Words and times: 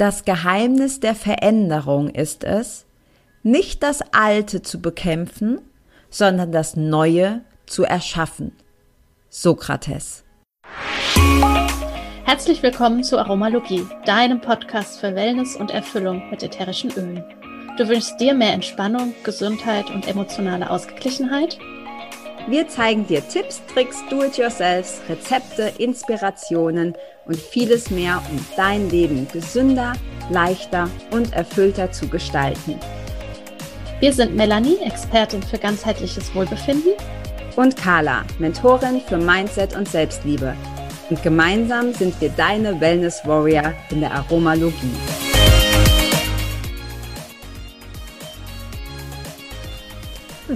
Das 0.00 0.24
Geheimnis 0.24 1.00
der 1.00 1.14
Veränderung 1.14 2.08
ist 2.08 2.42
es, 2.42 2.86
nicht 3.42 3.82
das 3.82 4.00
Alte 4.12 4.62
zu 4.62 4.80
bekämpfen, 4.80 5.60
sondern 6.08 6.52
das 6.52 6.74
Neue 6.74 7.42
zu 7.66 7.84
erschaffen. 7.84 8.52
Sokrates. 9.28 10.24
Herzlich 12.24 12.62
willkommen 12.62 13.04
zu 13.04 13.18
Aromalogie, 13.18 13.86
deinem 14.06 14.40
Podcast 14.40 15.00
für 15.00 15.14
Wellness 15.14 15.54
und 15.54 15.70
Erfüllung 15.70 16.30
mit 16.30 16.42
ätherischen 16.42 16.90
Ölen. 16.92 17.22
Du 17.76 17.86
wünschst 17.86 18.18
dir 18.18 18.32
mehr 18.32 18.54
Entspannung, 18.54 19.12
Gesundheit 19.22 19.90
und 19.90 20.08
emotionale 20.08 20.70
Ausgeglichenheit? 20.70 21.58
Wir 22.50 22.66
zeigen 22.66 23.06
dir 23.06 23.22
Tipps, 23.28 23.62
Tricks, 23.72 23.96
Do-it-yourselfs, 24.10 25.02
Rezepte, 25.08 25.72
Inspirationen 25.78 26.94
und 27.24 27.36
vieles 27.36 27.92
mehr, 27.92 28.20
um 28.28 28.44
dein 28.56 28.90
Leben 28.90 29.28
gesünder, 29.32 29.92
leichter 30.30 30.90
und 31.12 31.32
erfüllter 31.32 31.92
zu 31.92 32.08
gestalten. 32.08 32.74
Wir 34.00 34.12
sind 34.12 34.34
Melanie, 34.34 34.78
Expertin 34.84 35.44
für 35.44 35.58
ganzheitliches 35.58 36.34
Wohlbefinden. 36.34 36.94
Und 37.54 37.76
Carla, 37.76 38.24
Mentorin 38.40 39.00
für 39.00 39.18
Mindset 39.18 39.76
und 39.76 39.88
Selbstliebe. 39.88 40.56
Und 41.08 41.22
gemeinsam 41.22 41.92
sind 41.92 42.20
wir 42.20 42.30
deine 42.30 42.80
Wellness 42.80 43.20
Warrior 43.24 43.74
in 43.90 44.00
der 44.00 44.12
Aromalogie. 44.12 45.29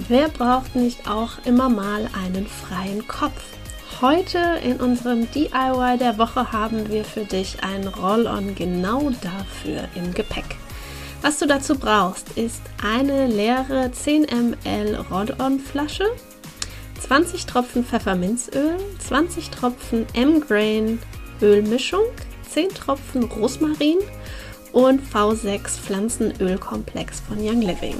Wer 0.09 0.27
braucht 0.27 0.75
nicht 0.75 1.09
auch 1.09 1.37
immer 1.45 1.69
mal 1.69 2.09
einen 2.21 2.47
freien 2.47 3.07
Kopf? 3.07 3.41
Heute 4.01 4.39
in 4.61 4.81
unserem 4.81 5.31
DIY 5.31 5.97
der 5.97 6.17
Woche 6.17 6.51
haben 6.51 6.89
wir 6.89 7.05
für 7.05 7.23
dich 7.23 7.63
ein 7.63 7.87
Roll-on 7.87 8.55
genau 8.55 9.09
dafür 9.21 9.87
im 9.95 10.13
Gepäck. 10.13 10.57
Was 11.21 11.39
du 11.39 11.47
dazu 11.47 11.79
brauchst, 11.79 12.31
ist 12.31 12.61
eine 12.83 13.27
leere 13.27 13.89
10 13.89 14.23
ml 14.23 14.97
Roll-on-Flasche, 15.09 16.07
20 16.99 17.45
Tropfen 17.45 17.85
Pfefferminzöl, 17.85 18.75
20 18.99 19.49
Tropfen 19.49 20.05
M-Grain 20.13 20.99
Ölmischung, 21.41 22.03
10 22.49 22.67
Tropfen 22.67 23.23
Rosmarin 23.23 23.99
und 24.73 25.01
V6 25.01 25.69
Pflanzenölkomplex 25.69 27.21
von 27.21 27.37
Young 27.39 27.61
Living. 27.61 27.95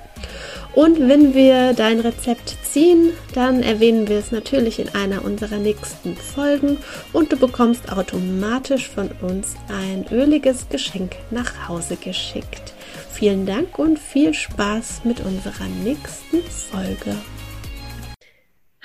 und 0.74 1.10
wenn 1.10 1.34
wir 1.34 1.74
dein 1.74 2.00
Rezept 2.00 2.56
ziehen, 2.64 3.10
dann 3.34 3.62
erwähnen 3.64 4.08
wir 4.08 4.20
es 4.20 4.32
natürlich 4.32 4.80
in 4.80 4.96
einer 4.96 5.26
unserer 5.26 5.58
nächsten 5.58 6.16
Folgen 6.16 6.78
und 7.12 7.34
du 7.34 7.38
bekommst 7.38 7.92
automatisch 7.92 8.88
von 8.88 9.10
uns 9.22 9.56
ein 9.68 10.06
öliges 10.12 10.70
Geschenk 10.70 11.18
nach 11.32 11.68
Hause 11.68 11.98
geschickt. 11.98 12.77
Vielen 13.18 13.48
Dank 13.48 13.80
und 13.80 13.98
viel 13.98 14.32
Spaß 14.32 15.02
mit 15.04 15.22
unserer 15.22 15.66
nächsten 15.84 16.44
Folge. 16.44 17.16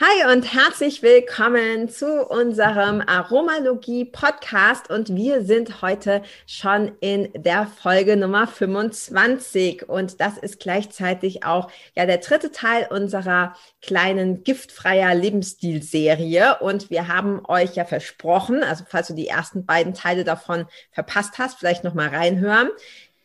Hi 0.01 0.33
und 0.33 0.53
herzlich 0.53 1.03
willkommen 1.03 1.91
zu 1.91 2.27
unserem 2.27 3.03
Aromalogie 3.07 4.07
Podcast 4.07 4.91
und 4.91 5.15
wir 5.15 5.45
sind 5.45 5.83
heute 5.83 6.23
schon 6.47 6.93
in 7.01 7.31
der 7.35 7.67
Folge 7.67 8.17
Nummer 8.17 8.47
25 8.47 9.89
und 9.89 10.21
das 10.21 10.39
ist 10.39 10.61
gleichzeitig 10.61 11.45
auch 11.45 11.71
ja 11.95 12.07
der 12.07 12.19
dritte 12.19 12.51
Teil 12.51 12.89
unserer 12.91 13.55
kleinen 13.83 14.43
giftfreier 14.45 15.15
Lebensstil-Serie 15.15 16.59
und 16.61 16.89
wir 16.89 17.07
haben 17.07 17.43
euch 17.47 17.77
ja 17.77 17.85
versprochen, 17.85 18.65
also 18.65 18.85
falls 18.89 19.09
du 19.09 19.15
die 19.15 19.29
ersten 19.29 19.67
beiden 19.67 19.93
Teile 19.93 20.25
davon 20.25 20.65
verpasst 20.91 21.39
hast, 21.39 21.59
vielleicht 21.59 21.85
noch 21.85 21.95
mal 21.95 22.09
reinhören. 22.09 22.71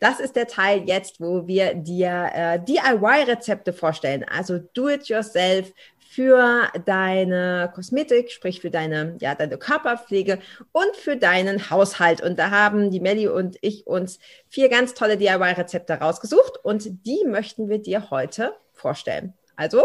Das 0.00 0.20
ist 0.20 0.36
der 0.36 0.46
Teil 0.46 0.84
jetzt, 0.86 1.20
wo 1.20 1.46
wir 1.46 1.74
dir 1.74 2.30
äh, 2.32 2.60
DIY-Rezepte 2.60 3.72
vorstellen, 3.72 4.24
also 4.24 4.58
Do-it-yourself 4.58 5.72
für 6.10 6.68
deine 6.86 7.70
Kosmetik, 7.74 8.30
sprich 8.30 8.60
für 8.60 8.70
deine, 8.70 9.16
ja, 9.20 9.34
deine 9.34 9.58
Körperpflege 9.58 10.38
und 10.72 10.96
für 10.96 11.16
deinen 11.16 11.70
Haushalt. 11.70 12.22
Und 12.22 12.38
da 12.38 12.50
haben 12.50 12.90
die 12.90 13.00
Melli 13.00 13.28
und 13.28 13.56
ich 13.60 13.86
uns 13.86 14.18
vier 14.48 14.68
ganz 14.68 14.94
tolle 14.94 15.16
DIY-Rezepte 15.16 15.94
rausgesucht 15.94 16.58
und 16.62 17.06
die 17.06 17.24
möchten 17.26 17.68
wir 17.68 17.78
dir 17.78 18.10
heute 18.10 18.54
vorstellen. 18.72 19.34
Also 19.56 19.82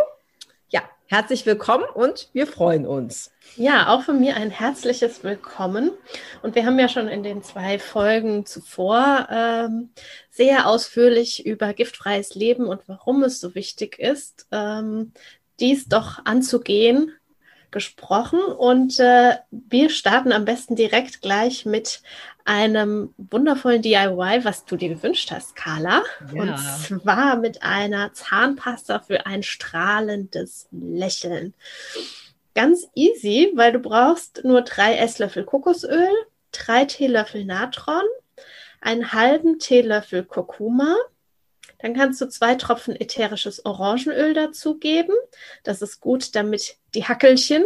ja, 0.74 0.82
herzlich 1.06 1.46
willkommen 1.46 1.86
und 1.94 2.30
wir 2.34 2.48
freuen 2.48 2.88
uns. 2.88 3.32
Ja, 3.56 3.90
auch 3.90 4.02
von 4.02 4.20
mir 4.20 4.36
ein 4.36 4.50
herzliches 4.50 5.24
Willkommen. 5.24 5.92
Und 6.42 6.56
wir 6.56 6.66
haben 6.66 6.80
ja 6.80 6.90
schon 6.90 7.08
in 7.08 7.22
den 7.22 7.44
zwei 7.44 7.78
Folgen 7.78 8.48
zuvor 8.48 9.28
ähm, 9.30 9.92
sehr 10.32 10.68
ausführlich 10.68 11.46
über 11.46 11.74
giftfreies 11.74 12.34
Leben 12.34 12.66
und 12.66 12.82
warum 12.88 13.22
es 13.22 13.40
so 13.40 13.54
wichtig 13.54 14.00
ist, 14.00 14.48
ähm, 14.52 15.14
dies 15.60 15.88
doch 15.88 16.26
anzugehen 16.26 17.12
gesprochen. 17.70 18.40
Und 18.42 19.00
äh, 19.00 19.36
wir 19.52 19.92
starten 19.92 20.32
am 20.32 20.46
besten 20.46 20.76
direkt 20.76 21.22
gleich 21.22 21.66
mit 21.66 22.02
einem 22.46 23.14
wundervollen 23.18 23.82
DIY, 23.82 24.44
was 24.44 24.66
du 24.66 24.76
dir 24.76 24.90
gewünscht 24.90 25.32
hast, 25.32 25.56
Carla. 25.56 26.04
Ja. 26.34 26.42
Und 26.42 26.58
zwar 26.58 27.38
mit 27.38 27.64
einer 27.64 28.14
Zahnpasta 28.14 29.00
für 29.00 29.26
ein 29.26 29.44
strahlendes 29.44 30.68
Lächeln. 30.72 31.54
Ganz 32.56 32.88
easy, 32.96 33.52
weil 33.56 33.72
du 33.72 33.80
brauchst 33.80 34.44
nur 34.44 34.62
drei 34.62 34.96
Esslöffel 34.98 35.44
Kokosöl, 35.44 36.10
drei 36.52 36.86
Teelöffel 36.86 37.46
Natron, 37.46 38.04
einen 38.82 39.14
halben 39.14 39.60
Teelöffel 39.60 40.24
Kurkuma, 40.24 40.96
dann 41.84 41.94
kannst 41.94 42.22
du 42.22 42.30
zwei 42.30 42.56
Tropfen 42.56 42.96
ätherisches 42.96 43.66
Orangenöl 43.66 44.34
dazugeben. 44.34 45.16
Das 45.64 45.82
ist 45.82 46.00
gut, 46.00 46.34
damit 46.34 46.78
die 46.96 47.04
Hackelchen 47.04 47.66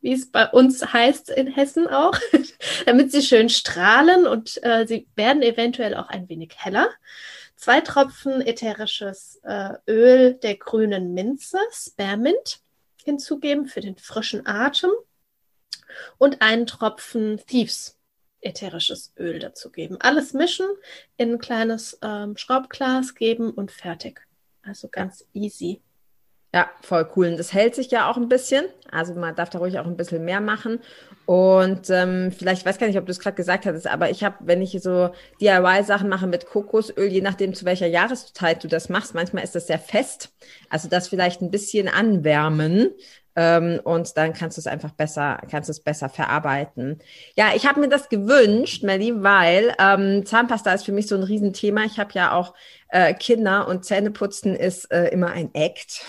wie 0.00 0.12
es 0.12 0.30
bei 0.30 0.48
uns 0.48 0.92
heißt 0.92 1.30
in 1.30 1.46
Hessen 1.46 1.86
auch, 1.86 2.18
damit 2.86 3.12
sie 3.12 3.22
schön 3.22 3.48
strahlen 3.48 4.26
und 4.26 4.62
äh, 4.64 4.86
sie 4.86 5.06
werden 5.14 5.42
eventuell 5.42 5.94
auch 5.94 6.08
ein 6.08 6.28
wenig 6.28 6.54
heller. 6.56 6.88
Zwei 7.56 7.80
Tropfen 7.80 8.40
ätherisches 8.40 9.40
äh, 9.44 9.74
Öl 9.86 10.34
der 10.34 10.56
grünen 10.56 11.14
Minze, 11.14 11.58
Spearmint, 11.70 12.60
hinzugeben 13.04 13.66
für 13.66 13.80
den 13.80 13.96
frischen 13.96 14.46
Atem 14.46 14.90
und 16.18 16.42
einen 16.42 16.66
Tropfen 16.66 17.40
Thieves 17.46 17.98
ätherisches 18.40 19.12
Öl 19.16 19.38
dazugeben. 19.38 20.00
Alles 20.00 20.32
mischen, 20.32 20.66
in 21.16 21.34
ein 21.34 21.38
kleines 21.38 21.98
ähm, 22.02 22.36
Schraubglas 22.36 23.14
geben 23.14 23.50
und 23.50 23.70
fertig. 23.70 24.20
Also 24.62 24.88
ganz 24.88 25.24
easy. 25.32 25.80
Ja, 26.54 26.70
voll 26.82 27.08
cool. 27.16 27.28
Und 27.28 27.38
das 27.38 27.54
hält 27.54 27.74
sich 27.74 27.90
ja 27.90 28.10
auch 28.10 28.18
ein 28.18 28.28
bisschen. 28.28 28.66
Also 28.90 29.14
man 29.14 29.34
darf 29.34 29.48
da 29.48 29.58
ruhig 29.58 29.78
auch 29.78 29.86
ein 29.86 29.96
bisschen 29.96 30.22
mehr 30.24 30.40
machen. 30.42 30.80
Und 31.24 31.88
ähm, 31.88 32.30
vielleicht, 32.30 32.66
weiß 32.66 32.78
gar 32.78 32.88
nicht, 32.88 32.98
ob 32.98 33.06
du 33.06 33.12
es 33.12 33.20
gerade 33.20 33.36
gesagt 33.36 33.64
hattest, 33.64 33.86
aber 33.86 34.10
ich 34.10 34.22
habe, 34.22 34.36
wenn 34.40 34.60
ich 34.60 34.78
so 34.82 35.10
DIY-Sachen 35.40 36.08
mache 36.10 36.26
mit 36.26 36.46
Kokosöl, 36.46 37.06
je 37.06 37.22
nachdem 37.22 37.54
zu 37.54 37.64
welcher 37.64 37.86
Jahreszeit 37.86 38.62
du 38.62 38.68
das 38.68 38.90
machst, 38.90 39.14
manchmal 39.14 39.44
ist 39.44 39.54
das 39.54 39.66
sehr 39.66 39.78
fest. 39.78 40.30
Also 40.68 40.88
das 40.88 41.08
vielleicht 41.08 41.40
ein 41.40 41.50
bisschen 41.50 41.88
anwärmen, 41.88 42.90
ähm, 43.34 43.80
und 43.84 44.16
dann 44.16 44.32
kannst 44.32 44.56
du 44.56 44.60
es 44.60 44.66
einfach 44.66 44.90
besser, 44.90 45.40
kannst 45.50 45.70
es 45.70 45.80
besser 45.80 46.08
verarbeiten. 46.08 46.98
Ja, 47.34 47.52
ich 47.54 47.66
habe 47.66 47.80
mir 47.80 47.88
das 47.88 48.08
gewünscht, 48.08 48.82
Melly, 48.82 49.22
weil 49.22 49.74
ähm, 49.78 50.26
Zahnpasta 50.26 50.72
ist 50.72 50.84
für 50.84 50.92
mich 50.92 51.08
so 51.08 51.14
ein 51.14 51.22
Riesenthema. 51.22 51.84
Ich 51.84 51.98
habe 51.98 52.10
ja 52.14 52.32
auch 52.32 52.54
äh, 52.88 53.14
Kinder 53.14 53.68
und 53.68 53.84
Zähneputzen 53.84 54.54
ist 54.54 54.92
äh, 54.92 55.08
immer 55.08 55.28
ein 55.28 55.50
Act. 55.54 56.04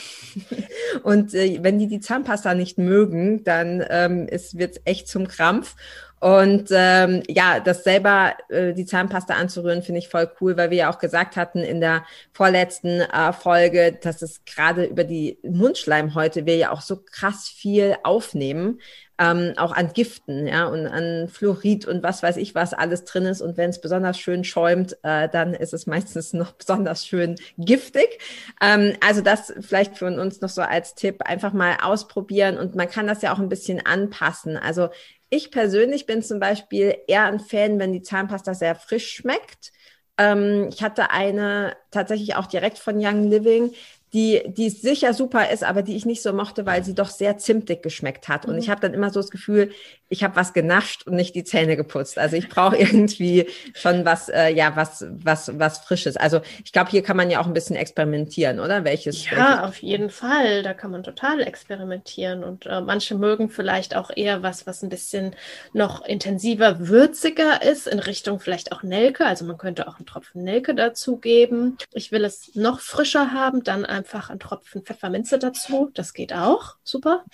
und 1.04 1.34
äh, 1.34 1.60
wenn 1.62 1.80
die 1.80 1.88
die 1.88 2.02
Zahnpasta 2.02 2.54
nicht 2.54 2.78
mögen, 2.78 3.44
dann 3.44 3.86
ähm, 3.90 4.28
wird 4.28 4.76
es 4.76 4.82
echt 4.84 5.08
zum 5.08 5.28
Krampf. 5.28 5.76
Und 6.24 6.70
ähm, 6.72 7.22
ja, 7.28 7.60
das 7.60 7.84
selber, 7.84 8.38
äh, 8.48 8.72
die 8.72 8.86
Zahnpasta 8.86 9.34
anzurühren, 9.34 9.84
finde 9.84 10.00
ich 10.00 10.08
voll 10.08 10.32
cool, 10.40 10.56
weil 10.56 10.70
wir 10.70 10.78
ja 10.78 10.90
auch 10.90 10.98
gesagt 10.98 11.36
hatten 11.36 11.60
in 11.60 11.82
der 11.82 12.06
vorletzten 12.32 13.02
äh, 13.02 13.34
Folge, 13.34 13.98
dass 14.02 14.22
es 14.22 14.46
gerade 14.46 14.86
über 14.86 15.04
die 15.04 15.38
Mundschleimhäute 15.44 16.46
wir 16.46 16.56
ja 16.56 16.72
auch 16.72 16.80
so 16.80 16.96
krass 17.04 17.50
viel 17.50 17.98
aufnehmen, 18.04 18.80
ähm, 19.20 19.52
auch 19.58 19.74
an 19.74 19.92
Giften, 19.94 20.48
ja, 20.48 20.66
und 20.68 20.88
an 20.88 21.28
Fluorid 21.28 21.86
und 21.86 22.04
was 22.04 22.24
weiß 22.24 22.38
ich, 22.38 22.56
was 22.56 22.74
alles 22.74 23.04
drin 23.04 23.26
ist. 23.26 23.42
Und 23.42 23.58
wenn 23.58 23.70
es 23.70 23.82
besonders 23.82 24.18
schön 24.18 24.46
schäumt, 24.46 24.98
äh, 25.04 25.28
dann 25.28 25.54
ist 25.54 25.74
es 25.74 25.88
meistens 25.88 26.32
noch 26.32 26.52
besonders 26.58 27.06
schön 27.06 27.36
giftig. 27.58 28.20
Ähm, 28.62 28.94
also 29.06 29.20
das 29.20 29.54
vielleicht 29.60 29.98
für 29.98 30.06
uns 30.06 30.40
noch 30.40 30.50
so 30.50 30.62
als 30.62 30.96
Tipp, 30.96 31.22
einfach 31.26 31.52
mal 31.52 31.78
ausprobieren 31.84 32.58
und 32.58 32.76
man 32.76 32.90
kann 32.90 33.08
das 33.08 33.22
ja 33.22 33.34
auch 33.34 33.40
ein 33.40 33.50
bisschen 33.50 33.86
anpassen. 33.86 34.56
Also 34.56 34.88
ich 35.34 35.52
persönlich 35.52 36.06
bin 36.06 36.22
zum 36.22 36.40
Beispiel 36.40 36.96
eher 37.08 37.26
ein 37.26 37.40
Fan, 37.40 37.80
wenn 37.80 37.92
die 37.94 38.02
Zahnpasta 38.02 38.54
sehr 38.54 38.76
frisch 38.76 39.10
schmeckt. 39.16 39.72
Ähm, 40.18 40.70
ich 40.72 40.84
hatte 40.84 41.10
eine 41.12 41.76
tatsächlich 41.92 42.36
auch 42.36 42.46
direkt 42.48 42.78
von 42.78 42.96
Young 42.98 43.30
Living, 43.30 43.72
die, 44.14 44.44
die 44.46 44.70
sicher 44.70 45.14
super 45.14 45.50
ist, 45.50 45.64
aber 45.64 45.82
die 45.82 45.96
ich 45.96 46.06
nicht 46.06 46.22
so 46.22 46.34
mochte, 46.34 46.68
weil 46.68 46.84
sie 46.84 46.94
doch 46.94 47.10
sehr 47.10 47.38
zimtig 47.40 47.82
geschmeckt 47.82 48.28
hat. 48.28 48.46
Und 48.46 48.54
mhm. 48.54 48.60
ich 48.60 48.70
habe 48.70 48.80
dann 48.80 48.94
immer 48.94 49.10
so 49.10 49.20
das 49.20 49.32
Gefühl, 49.32 49.72
ich 50.08 50.24
habe 50.24 50.36
was 50.36 50.54
genascht 50.54 51.08
und 51.08 51.16
nicht 51.16 51.34
die 51.34 51.44
Zähne 51.44 51.76
geputzt. 51.76 52.20
Also 52.20 52.36
ich 52.36 52.48
brauche 52.48 52.78
irgendwie 52.80 53.48
schon 53.74 54.06
was, 54.06 54.30
äh, 54.30 54.50
ja, 54.50 54.76
was, 54.76 55.06
was, 55.10 55.58
was 55.58 55.80
Frisches. 55.80 56.16
Also 56.16 56.42
ich 56.64 56.72
glaube, 56.72 56.92
hier 56.92 57.02
kann 57.02 57.18
man 57.18 57.32
ja 57.32 57.42
auch 57.42 57.48
ein 57.48 57.54
bisschen 57.54 57.76
experimentieren, 57.76 58.60
oder? 58.60 58.84
Welches? 58.84 59.26
Ja, 59.26 59.38
welches? 59.38 59.64
auf 59.64 59.78
jeden 59.82 60.10
Fall. 60.12 60.62
Da 60.62 60.76
kann 60.76 60.92
man 60.92 61.02
total 61.02 61.42
experimentieren. 61.42 62.44
Und 62.44 62.68
äh, 62.68 62.82
manche 62.82 63.16
mögen 63.16 63.50
vielleicht 63.50 63.96
auch 63.96 64.12
eher 64.16 64.44
was, 64.44 64.68
was 64.68 64.84
ein 64.84 64.90
bisschen 64.90 65.36
noch 65.74 66.06
intensiver, 66.06 66.88
würziger 66.88 67.64
ist, 67.64 67.88
in 67.88 67.98
Richtung 67.98 68.40
vielleicht 68.40 68.72
auch 68.72 68.84
Nelke. 68.84 69.26
Also 69.26 69.46
man 69.46 69.58
könnte 69.58 69.88
auch 69.88 69.98
einen 69.98 70.06
Tropfen 70.06 70.44
Nelke 70.44 70.76
dazugeben. 70.76 71.78
Ich 71.94 72.12
will 72.12 72.24
es 72.24 72.54
noch 72.54 72.80
frischer 72.80 73.32
haben, 73.32 73.64
dann 73.64 73.86
einfach 73.86 74.03
einen 74.30 74.40
Tropfen 74.40 74.84
Pfefferminze 74.84 75.40
dazu. 75.40 75.92
Das 75.94 76.14
geht 76.14 76.34
auch. 76.34 76.78
Super. 76.84 77.26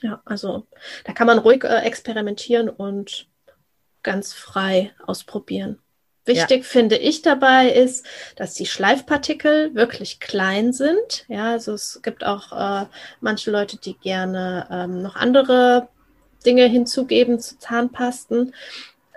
Ja, 0.00 0.20
also 0.24 0.66
da 1.04 1.12
kann 1.12 1.26
man 1.26 1.38
ruhig 1.38 1.64
äh, 1.64 1.78
experimentieren 1.78 2.68
und 2.68 3.28
ganz 4.02 4.32
frei 4.32 4.92
ausprobieren. 5.06 5.78
Wichtig 6.26 6.62
ja. 6.62 6.68
finde 6.68 6.96
ich 6.96 7.22
dabei 7.22 7.68
ist, 7.68 8.06
dass 8.36 8.54
die 8.54 8.66
Schleifpartikel 8.66 9.74
wirklich 9.74 10.20
klein 10.20 10.72
sind. 10.72 11.26
Ja, 11.28 11.50
also 11.52 11.72
es 11.74 12.00
gibt 12.02 12.24
auch 12.24 12.52
äh, 12.52 12.86
manche 13.20 13.50
Leute, 13.50 13.76
die 13.76 13.94
gerne 13.98 14.66
ähm, 14.70 15.02
noch 15.02 15.16
andere 15.16 15.88
Dinge 16.46 16.66
hinzugeben 16.66 17.40
zu 17.40 17.58
Zahnpasten. 17.58 18.54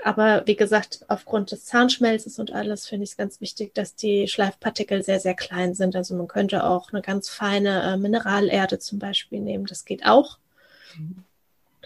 Aber 0.08 0.44
wie 0.46 0.56
gesagt, 0.56 1.02
aufgrund 1.10 1.52
des 1.52 1.66
Zahnschmelzes 1.66 2.40
und 2.40 2.54
alles 2.54 2.88
finde 2.88 3.04
ich 3.04 3.10
es 3.10 3.18
ganz 3.18 3.42
wichtig, 3.42 3.76
dass 3.76 3.94
die 3.94 4.30
Schleifpartikel 4.30 5.04
sehr, 5.04 5.20
sehr 5.20 5.34
klein 5.34 5.74
sind. 5.74 5.98
Also 5.98 6.16
man 6.16 6.30
könnte 6.30 6.64
auch 6.64 6.94
eine 6.94 7.02
ganz 7.02 7.28
feine 7.28 7.84
äh, 7.84 7.98
Mineralerde 7.98 8.80
zum 8.80 9.00
Beispiel 9.00 9.42
nehmen. 9.42 9.66
Das 9.66 9.84
geht 9.84 10.06
auch. 10.06 10.38
Mhm. 10.98 11.26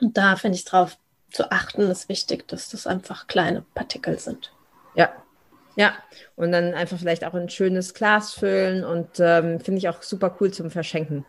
Und 0.02 0.18
da 0.18 0.36
finde 0.36 0.56
ich 0.56 0.66
drauf 0.66 1.00
zu 1.32 1.52
achten, 1.52 1.82
ist 1.90 2.10
wichtig, 2.10 2.48
dass 2.48 2.70
das 2.70 2.86
einfach 2.86 3.26
kleine 3.26 3.66
Partikel 3.74 4.20
sind. 4.20 4.54
Ja, 4.94 5.12
ja, 5.76 5.96
und 6.36 6.52
dann 6.52 6.76
einfach 6.76 7.00
vielleicht 7.00 7.26
auch 7.26 7.34
ein 7.34 7.50
schönes 7.50 7.96
Glas 7.96 8.36
füllen 8.36 8.84
und 8.84 9.20
ähm, 9.20 9.60
finde 9.60 9.80
ich 9.80 9.90
auch 9.90 10.04
super 10.04 10.38
cool 10.40 10.52
zum 10.52 10.70
Verschenken. 10.70 11.26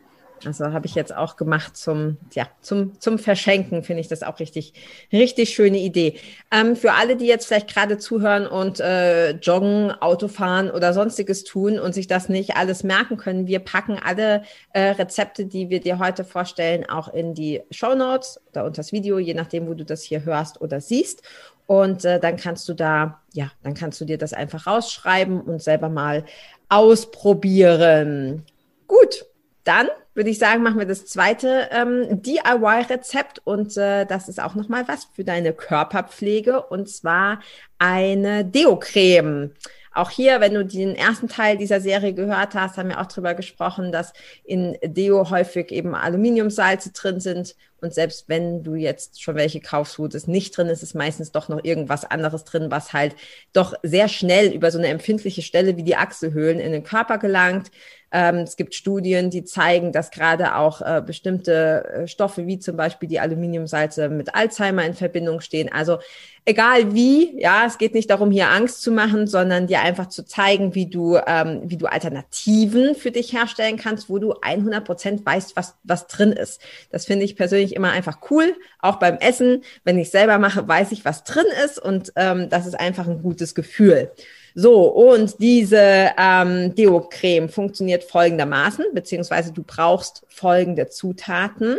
Also 0.47 0.73
habe 0.73 0.87
ich 0.87 0.95
jetzt 0.95 1.15
auch 1.15 1.37
gemacht 1.37 1.77
zum, 1.77 2.17
ja, 2.33 2.47
zum, 2.61 2.99
zum 3.01 3.19
Verschenken, 3.19 3.83
finde 3.83 4.01
ich 4.01 4.09
das 4.09 4.23
auch 4.23 4.39
richtig, 4.41 4.75
richtig 5.13 5.51
schöne 5.51 5.79
Idee. 5.79 6.19
Ähm, 6.51 6.77
für 6.77 6.93
alle, 6.93 7.17
die 7.17 7.27
jetzt 7.27 7.47
vielleicht 7.47 7.73
gerade 7.73 7.99
zuhören 7.99 8.47
und 8.47 8.81
äh, 8.81 9.33
joggen, 9.33 9.91
Autofahren 9.91 10.71
oder 10.71 10.93
sonstiges 10.93 11.45
tun 11.45 11.79
und 11.79 11.95
sich 11.95 12.07
das 12.07 12.29
nicht 12.29 12.57
alles 12.57 12.83
merken 12.83 13.17
können, 13.17 13.47
wir 13.47 13.61
packen 13.61 13.99
alle 14.03 14.43
äh, 14.73 14.91
Rezepte, 14.91 15.47
die 15.47 15.71
wir 15.71 15.81
dir 15.81 15.99
heute 15.99 16.25
vorstellen, 16.25 16.89
auch 16.89 17.13
in 17.13 17.35
die 17.35 17.63
Show 17.71 17.95
Notes 17.95 18.41
oder 18.51 18.65
unter 18.65 18.83
das 18.83 18.93
Video, 18.93 19.19
je 19.19 19.35
nachdem, 19.35 19.67
wo 19.69 19.75
du 19.75 19.85
das 19.85 20.03
hier 20.03 20.25
hörst 20.25 20.61
oder 20.61 20.81
siehst. 20.81 21.23
Und 21.67 22.05
äh, 22.05 22.19
dann 22.21 22.37
kannst 22.37 22.69
du 22.69 22.75
da, 22.75 23.23
ja, 23.33 23.51
dann 23.63 23.75
kannst 23.75 24.01
du 24.01 24.05
dir 24.05 24.19
das 24.19 24.33
einfach 24.33 24.67
rausschreiben 24.67 25.41
und 25.41 25.63
selber 25.63 25.89
mal 25.89 26.25
ausprobieren. 26.69 28.45
Gut, 28.87 29.25
dann 29.65 29.89
würde 30.15 30.31
ich 30.31 30.39
sagen, 30.39 30.63
machen 30.63 30.79
wir 30.79 30.87
das 30.87 31.07
zweite 31.07 31.69
ähm, 31.71 32.23
DIY-Rezept 32.23 33.41
und 33.45 33.77
äh, 33.77 34.05
das 34.07 34.29
ist 34.29 34.43
auch 34.43 34.55
nochmal 34.55 34.87
was 34.89 35.09
für 35.15 35.25
deine 35.25 35.53
Körperpflege 35.53 36.63
und 36.63 36.89
zwar 36.89 37.41
eine 37.79 38.45
Deo-Creme. 38.45 39.53
Auch 39.95 40.11
hier, 40.11 40.41
wenn 40.41 40.55
du 40.55 40.65
den 40.65 40.95
ersten 40.97 41.29
Teil 41.29 41.59
dieser 41.59 41.81
Serie 41.81 42.15
gehört 42.15 42.55
hast, 42.55 42.79
haben 42.79 42.89
wir 42.89 43.01
auch 43.01 43.07
darüber 43.07 43.35
gesprochen, 43.35 43.93
dass 43.93 44.13
in 44.45 44.77
Deo 44.83 45.29
häufig 45.31 45.71
eben 45.71 45.95
Aluminiumsalze 45.95 46.93
drin 46.93 47.21
sind. 47.21 47.55
Und 47.83 47.93
selbst 47.93 48.29
wenn 48.29 48.63
du 48.63 48.75
jetzt 48.75 49.23
schon 49.23 49.35
welche 49.35 49.61
kaufst, 49.61 49.99
wo 49.99 50.07
das 50.07 50.27
nicht 50.27 50.57
drin 50.57 50.69
ist, 50.69 50.83
ist 50.83 50.95
meistens 50.95 51.33
doch 51.33 51.49
noch 51.49 51.65
irgendwas 51.65 52.05
anderes 52.05 52.45
drin, 52.45 52.71
was 52.71 52.93
halt 52.93 53.15
doch 53.53 53.75
sehr 53.83 54.09
schnell 54.09 54.53
über 54.53 54.71
so 54.71 54.79
eine 54.79 54.89
empfindliche 54.89 55.43
Stelle 55.43 55.77
wie 55.77 55.83
die 55.83 55.97
Achselhöhlen 55.97 56.61
in 56.61 56.73
den 56.73 56.85
Körper 56.85 57.19
gelangt. 57.19 57.71
Ähm, 58.13 58.37
es 58.37 58.57
gibt 58.57 58.75
Studien, 58.75 59.31
die 59.31 59.43
zeigen, 59.43 59.91
dass 59.91 60.11
gerade 60.11 60.57
auch 60.57 60.83
äh, 60.83 61.03
bestimmte 61.05 61.85
äh, 61.85 62.07
Stoffe 62.07 62.47
wie 62.47 62.59
zum 62.59 62.77
Beispiel 62.77 63.09
die 63.09 63.21
Aluminiumsalze 63.21 64.11
mit 64.11 64.35
Alzheimer 64.35 64.85
in 64.85 64.93
Verbindung 64.93 65.41
stehen. 65.41 65.73
Also 65.73 65.99
egal 66.45 66.95
wie, 66.95 67.41
ja, 67.41 67.65
es 67.67 67.79
geht 67.79 67.95
nicht 67.95 68.11
darum, 68.11 68.31
hier 68.31 68.51
Angst 68.51 68.83
zu 68.83 68.91
machen, 68.91 69.27
sondern 69.27 69.67
dir 69.67 69.81
einfach 69.81 70.09
zu 70.09 70.27
zeigen, 70.27 70.75
wie 70.75 70.91
du, 70.91 71.19
ähm, 71.27 71.63
wie 71.65 71.79
du 71.79 71.87
Alternativen 71.87 72.95
für 72.95 73.13
dich 73.13 73.33
herstellen 73.33 73.79
kannst, 73.79 74.11
wo 74.11 74.19
du 74.19 74.35
100 74.43 74.85
Prozent 74.85 75.25
weißt, 75.25 75.57
was, 75.57 75.77
was 75.83 76.07
drin 76.07 76.33
ist. 76.33 76.61
Das 76.91 77.07
finde 77.07 77.25
ich 77.25 77.35
persönlich 77.37 77.72
immer 77.75 77.91
einfach 77.91 78.19
cool. 78.31 78.55
Auch 78.81 78.97
beim 78.97 79.17
Essen, 79.19 79.63
wenn 79.85 79.99
ich 79.99 80.11
selber 80.11 80.39
mache, 80.39 80.67
weiß 80.67 80.93
ich, 80.93 81.05
was 81.05 81.25
drin 81.25 81.47
ist 81.65 81.79
und 81.79 82.13
ähm, 82.17 82.49
das 82.49 82.67
ist 82.67 82.79
einfach 82.79 83.07
ein 83.07 83.23
gutes 83.23 83.55
Gefühl. 83.55 84.11
So, 84.55 84.87
und 84.87 85.41
diese 85.41 86.11
ähm, 86.19 86.75
Deo-Creme 86.75 87.49
funktioniert 87.49 88.05
folgendermaßen, 88.05 88.85
beziehungsweise 88.93 89.53
du 89.53 89.63
brauchst 89.63 90.25
folgende 90.29 90.89
Zutaten. 90.89 91.79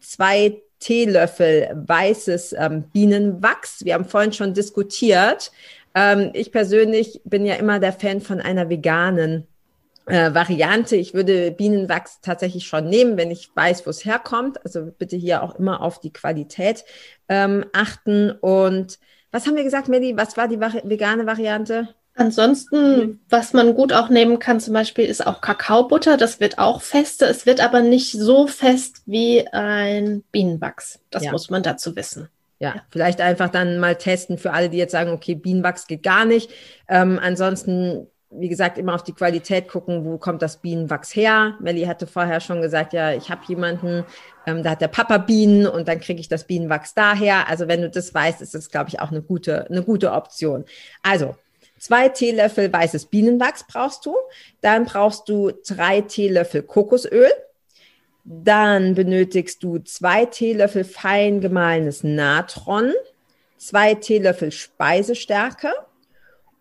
Zwei 0.00 0.60
Teelöffel 0.80 1.70
weißes 1.74 2.54
ähm, 2.58 2.84
Bienenwachs. 2.92 3.84
Wir 3.84 3.94
haben 3.94 4.04
vorhin 4.04 4.32
schon 4.32 4.54
diskutiert. 4.54 5.52
Ähm, 5.94 6.30
ich 6.34 6.52
persönlich 6.52 7.20
bin 7.24 7.46
ja 7.46 7.54
immer 7.54 7.78
der 7.78 7.92
Fan 7.92 8.20
von 8.20 8.40
einer 8.40 8.68
veganen 8.68 9.46
äh, 10.08 10.34
Variante. 10.34 10.96
Ich 10.96 11.14
würde 11.14 11.50
Bienenwachs 11.50 12.20
tatsächlich 12.20 12.66
schon 12.66 12.88
nehmen, 12.88 13.16
wenn 13.16 13.30
ich 13.30 13.50
weiß, 13.54 13.86
wo 13.86 13.90
es 13.90 14.04
herkommt. 14.04 14.64
Also 14.64 14.90
bitte 14.96 15.16
hier 15.16 15.42
auch 15.42 15.54
immer 15.56 15.82
auf 15.82 16.00
die 16.00 16.12
Qualität 16.12 16.84
ähm, 17.28 17.64
achten. 17.72 18.30
Und 18.30 18.98
was 19.30 19.46
haben 19.46 19.56
wir 19.56 19.64
gesagt, 19.64 19.88
Melly? 19.88 20.16
Was 20.16 20.36
war 20.36 20.48
die 20.48 20.60
vegane 20.60 21.26
Variante? 21.26 21.88
Ansonsten, 22.14 23.20
was 23.28 23.52
man 23.52 23.74
gut 23.74 23.92
auch 23.92 24.08
nehmen 24.08 24.40
kann, 24.40 24.58
zum 24.58 24.74
Beispiel, 24.74 25.04
ist 25.04 25.24
auch 25.24 25.40
Kakaobutter. 25.40 26.16
Das 26.16 26.40
wird 26.40 26.58
auch 26.58 26.82
fester. 26.82 27.30
Es 27.30 27.46
wird 27.46 27.60
aber 27.60 27.80
nicht 27.80 28.10
so 28.10 28.48
fest 28.48 29.02
wie 29.06 29.46
ein 29.46 30.24
Bienenwachs. 30.32 30.98
Das 31.10 31.24
ja. 31.24 31.30
muss 31.30 31.48
man 31.48 31.62
dazu 31.62 31.94
wissen. 31.94 32.28
Ja, 32.58 32.74
ja, 32.74 32.82
vielleicht 32.90 33.20
einfach 33.20 33.50
dann 33.50 33.78
mal 33.78 33.94
testen 33.94 34.36
für 34.36 34.52
alle, 34.52 34.68
die 34.68 34.78
jetzt 34.78 34.90
sagen, 34.90 35.12
okay, 35.12 35.36
Bienenwachs 35.36 35.86
geht 35.86 36.02
gar 36.02 36.24
nicht. 36.24 36.50
Ähm, 36.88 37.20
ansonsten, 37.22 38.08
wie 38.30 38.48
gesagt, 38.48 38.76
immer 38.78 38.94
auf 38.94 39.02
die 39.02 39.12
Qualität 39.12 39.68
gucken, 39.68 40.04
wo 40.04 40.18
kommt 40.18 40.42
das 40.42 40.58
Bienenwachs 40.58 41.14
her. 41.16 41.56
Melli 41.60 41.84
hatte 41.84 42.06
vorher 42.06 42.40
schon 42.40 42.60
gesagt, 42.60 42.92
ja, 42.92 43.12
ich 43.12 43.30
habe 43.30 43.40
jemanden, 43.46 44.04
ähm, 44.46 44.62
da 44.62 44.70
hat 44.70 44.80
der 44.80 44.88
Papa 44.88 45.18
Bienen 45.18 45.66
und 45.66 45.88
dann 45.88 46.00
kriege 46.00 46.20
ich 46.20 46.28
das 46.28 46.44
Bienenwachs 46.44 46.94
daher. 46.94 47.48
Also 47.48 47.68
wenn 47.68 47.80
du 47.80 47.88
das 47.88 48.12
weißt, 48.12 48.42
ist 48.42 48.54
das, 48.54 48.70
glaube 48.70 48.90
ich, 48.90 49.00
auch 49.00 49.10
eine 49.10 49.22
gute, 49.22 49.66
eine 49.70 49.82
gute 49.82 50.12
Option. 50.12 50.64
Also 51.02 51.34
Zwei 51.78 52.08
Teelöffel 52.08 52.72
weißes 52.72 53.06
Bienenwachs 53.06 53.64
brauchst 53.64 54.04
du. 54.04 54.16
Dann 54.60 54.84
brauchst 54.84 55.28
du 55.28 55.52
drei 55.66 56.00
Teelöffel 56.00 56.62
Kokosöl. 56.62 57.30
Dann 58.24 58.94
benötigst 58.94 59.62
du 59.62 59.78
zwei 59.78 60.26
Teelöffel 60.26 60.84
fein 60.84 61.40
gemahlenes 61.40 62.04
Natron, 62.04 62.92
zwei 63.56 63.94
Teelöffel 63.94 64.52
Speisestärke. 64.52 65.72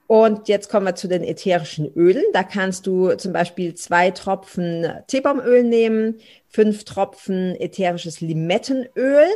Und 0.08 0.48
jetzt 0.48 0.70
kommen 0.70 0.86
wir 0.86 0.96
zu 0.96 1.10
den 1.10 1.24
ätherischen 1.24 1.94
Ölen. 1.94 2.24
Da 2.32 2.44
kannst 2.44 2.88
du 2.88 3.12
zum 3.18 3.34
Beispiel 3.34 3.76
zwei 3.76 4.12
Tropfen 4.12 4.88
Teebaumöl 5.08 5.64
nehmen, 5.64 6.20
fünf 6.48 6.86
Tropfen 6.86 7.56
ätherisches 7.60 8.22
Limettenöl 8.22 9.28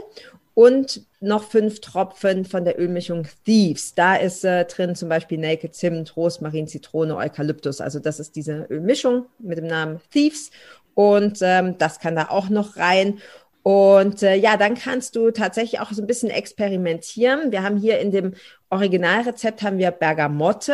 und 0.53 1.05
noch 1.19 1.43
fünf 1.43 1.81
Tropfen 1.81 2.45
von 2.45 2.63
der 2.63 2.79
Ölmischung 2.79 3.27
Thieves. 3.45 3.95
Da 3.95 4.15
ist 4.15 4.45
äh, 4.45 4.63
drin 4.65 4.95
zum 4.95 5.09
Beispiel 5.09 5.37
Naked 5.37 5.75
Zimt, 5.75 6.15
Rosmarin, 6.15 6.67
Zitrone, 6.67 7.17
Eukalyptus. 7.17 7.81
Also 7.81 7.99
das 7.99 8.19
ist 8.19 8.37
diese 8.37 8.67
Ölmischung 8.69 9.25
mit 9.39 9.57
dem 9.57 9.67
Namen 9.67 9.99
Thieves 10.11 10.51
und 10.93 11.39
ähm, 11.41 11.77
das 11.77 11.99
kann 11.99 12.15
da 12.15 12.29
auch 12.29 12.49
noch 12.49 12.77
rein. 12.77 13.19
Und 13.63 14.23
äh, 14.23 14.35
ja, 14.35 14.57
dann 14.57 14.75
kannst 14.75 15.15
du 15.15 15.31
tatsächlich 15.31 15.79
auch 15.79 15.91
so 15.91 16.01
ein 16.01 16.07
bisschen 16.07 16.31
experimentieren. 16.31 17.51
Wir 17.51 17.61
haben 17.61 17.77
hier 17.77 17.99
in 17.99 18.11
dem 18.11 18.33
Originalrezept 18.71 19.61
haben 19.61 19.77
wir 19.77 19.91
Bergamotte. 19.91 20.73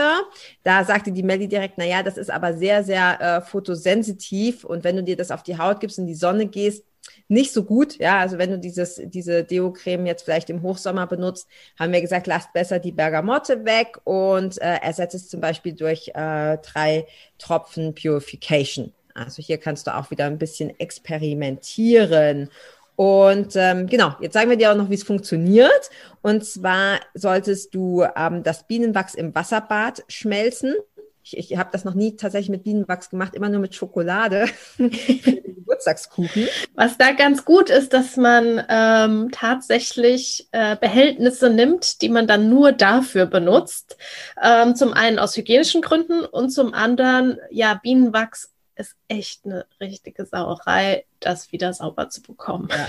Da 0.63 0.83
sagte 0.83 1.11
die 1.11 1.23
Melli 1.23 1.47
direkt, 1.47 1.77
na 1.77 1.85
ja, 1.85 2.03
das 2.03 2.17
ist 2.17 2.29
aber 2.29 2.53
sehr, 2.53 2.83
sehr 2.83 3.19
äh, 3.19 3.41
fotosensitiv. 3.41 4.63
Und 4.63 4.83
wenn 4.83 4.95
du 4.95 5.03
dir 5.03 5.17
das 5.17 5.31
auf 5.31 5.43
die 5.43 5.57
Haut 5.57 5.79
gibst 5.79 5.97
und 5.97 6.03
in 6.03 6.07
die 6.07 6.15
Sonne 6.15 6.45
gehst, 6.45 6.83
nicht 7.27 7.53
so 7.53 7.63
gut. 7.63 7.97
Ja, 7.97 8.19
also 8.19 8.37
wenn 8.37 8.51
du 8.51 8.59
dieses, 8.59 9.01
diese 9.03 9.43
Deo-Creme 9.43 10.05
jetzt 10.05 10.23
vielleicht 10.23 10.49
im 10.49 10.61
Hochsommer 10.61 11.07
benutzt, 11.07 11.47
haben 11.79 11.91
wir 11.91 12.01
gesagt, 12.01 12.27
lasst 12.27 12.53
besser 12.53 12.79
die 12.79 12.91
Bergamotte 12.91 13.65
weg 13.65 13.97
und 14.03 14.61
äh, 14.61 14.77
ersetzt 14.81 15.15
es 15.15 15.29
zum 15.29 15.41
Beispiel 15.41 15.73
durch 15.73 16.09
äh, 16.09 16.57
drei 16.57 17.07
Tropfen 17.37 17.95
Purification. 17.95 18.93
Also 19.13 19.41
hier 19.41 19.57
kannst 19.57 19.87
du 19.87 19.95
auch 19.95 20.11
wieder 20.11 20.25
ein 20.25 20.37
bisschen 20.37 20.79
experimentieren. 20.79 22.49
Und 22.97 23.55
ähm, 23.55 23.85
genau, 23.85 24.15
jetzt 24.21 24.33
sagen 24.33 24.49
wir 24.49 24.57
dir 24.57 24.71
auch 24.71 24.75
noch, 24.75 24.89
wie 24.89 24.95
es 24.95 25.03
funktioniert. 25.03 25.91
Und 26.23 26.43
zwar 26.43 26.99
solltest 27.13 27.75
du 27.75 28.03
ähm, 28.15 28.41
das 28.41 28.65
Bienenwachs 28.65 29.13
im 29.13 29.35
Wasserbad 29.35 30.03
schmelzen. 30.07 30.73
Ich, 31.21 31.37
ich 31.37 31.57
habe 31.57 31.69
das 31.71 31.85
noch 31.85 31.93
nie 31.93 32.15
tatsächlich 32.15 32.49
mit 32.49 32.63
Bienenwachs 32.63 33.11
gemacht, 33.11 33.35
immer 33.35 33.49
nur 33.49 33.59
mit 33.59 33.75
Schokolade. 33.75 34.47
Geburtstagskuchen. 34.77 36.47
Was 36.73 36.97
da 36.97 37.11
ganz 37.11 37.45
gut 37.45 37.69
ist, 37.69 37.93
dass 37.93 38.17
man 38.17 38.63
ähm, 38.67 39.29
tatsächlich 39.31 40.47
äh, 40.51 40.75
Behältnisse 40.75 41.51
nimmt, 41.51 42.01
die 42.01 42.09
man 42.09 42.25
dann 42.25 42.49
nur 42.49 42.71
dafür 42.71 43.27
benutzt. 43.27 43.95
Ähm, 44.41 44.75
zum 44.75 44.93
einen 44.93 45.19
aus 45.19 45.37
hygienischen 45.37 45.83
Gründen 45.83 46.21
und 46.21 46.49
zum 46.49 46.73
anderen, 46.73 47.37
ja, 47.51 47.79
Bienenwachs 47.83 48.53
ist 48.77 48.95
echt 49.07 49.45
eine 49.45 49.65
richtige 49.79 50.25
Sauerei, 50.25 51.05
das 51.19 51.51
wieder 51.51 51.73
sauber 51.73 52.09
zu 52.09 52.21
bekommen. 52.21 52.69
Ja. 52.71 52.87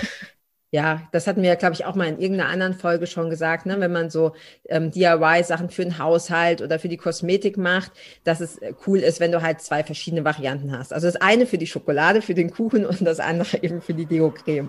Ja, 0.71 1.09
das 1.13 1.27
hatten 1.27 1.43
wir, 1.43 1.57
glaube 1.57 1.73
ich, 1.73 1.87
auch 1.87 1.95
mal 1.95 2.09
in 2.09 2.19
irgendeiner 2.19 2.51
anderen 2.51 2.75
Folge 2.75 3.07
schon 3.07 3.31
gesagt, 3.31 3.65
ne? 3.65 3.81
wenn 3.81 3.91
man 3.91 4.11
so 4.11 4.33
ähm, 4.69 4.91
DIY-Sachen 4.91 5.71
für 5.71 5.83
den 5.83 5.99
Haushalt 5.99 6.61
oder 6.61 6.79
für 6.79 6.91
die 6.91 6.99
Kosmetik 6.99 7.57
macht, 7.57 7.91
dass 8.25 8.41
es 8.41 8.61
cool 8.87 8.99
ist, 8.99 9.19
wenn 9.19 9.33
du 9.33 9.41
halt 9.41 9.63
zwei 9.63 9.83
verschiedene 9.83 10.27
Varianten 10.27 10.77
hast. 10.77 10.93
Also 10.93 11.07
das 11.07 11.17
eine 11.17 11.47
für 11.47 11.57
die 11.57 11.67
Schokolade, 11.67 12.21
für 12.21 12.35
den 12.35 12.51
Kuchen 12.51 12.85
und 12.85 13.01
das 13.01 13.19
andere 13.19 13.57
eben 13.63 13.81
für 13.81 13.95
die 13.95 14.05
Deo-Creme. 14.05 14.69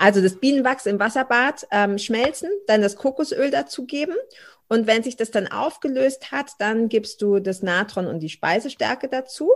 Also 0.00 0.20
das 0.20 0.34
Bienenwachs 0.34 0.86
im 0.86 0.98
Wasserbad 0.98 1.68
ähm, 1.70 1.96
schmelzen, 1.98 2.50
dann 2.66 2.82
das 2.82 2.96
Kokosöl 2.96 3.52
dazugeben 3.52 4.16
und 4.66 4.88
wenn 4.88 5.04
sich 5.04 5.16
das 5.16 5.30
dann 5.30 5.46
aufgelöst 5.46 6.32
hat, 6.32 6.50
dann 6.58 6.88
gibst 6.88 7.22
du 7.22 7.38
das 7.38 7.62
Natron 7.62 8.08
und 8.08 8.18
die 8.18 8.30
Speisestärke 8.30 9.08
dazu 9.08 9.52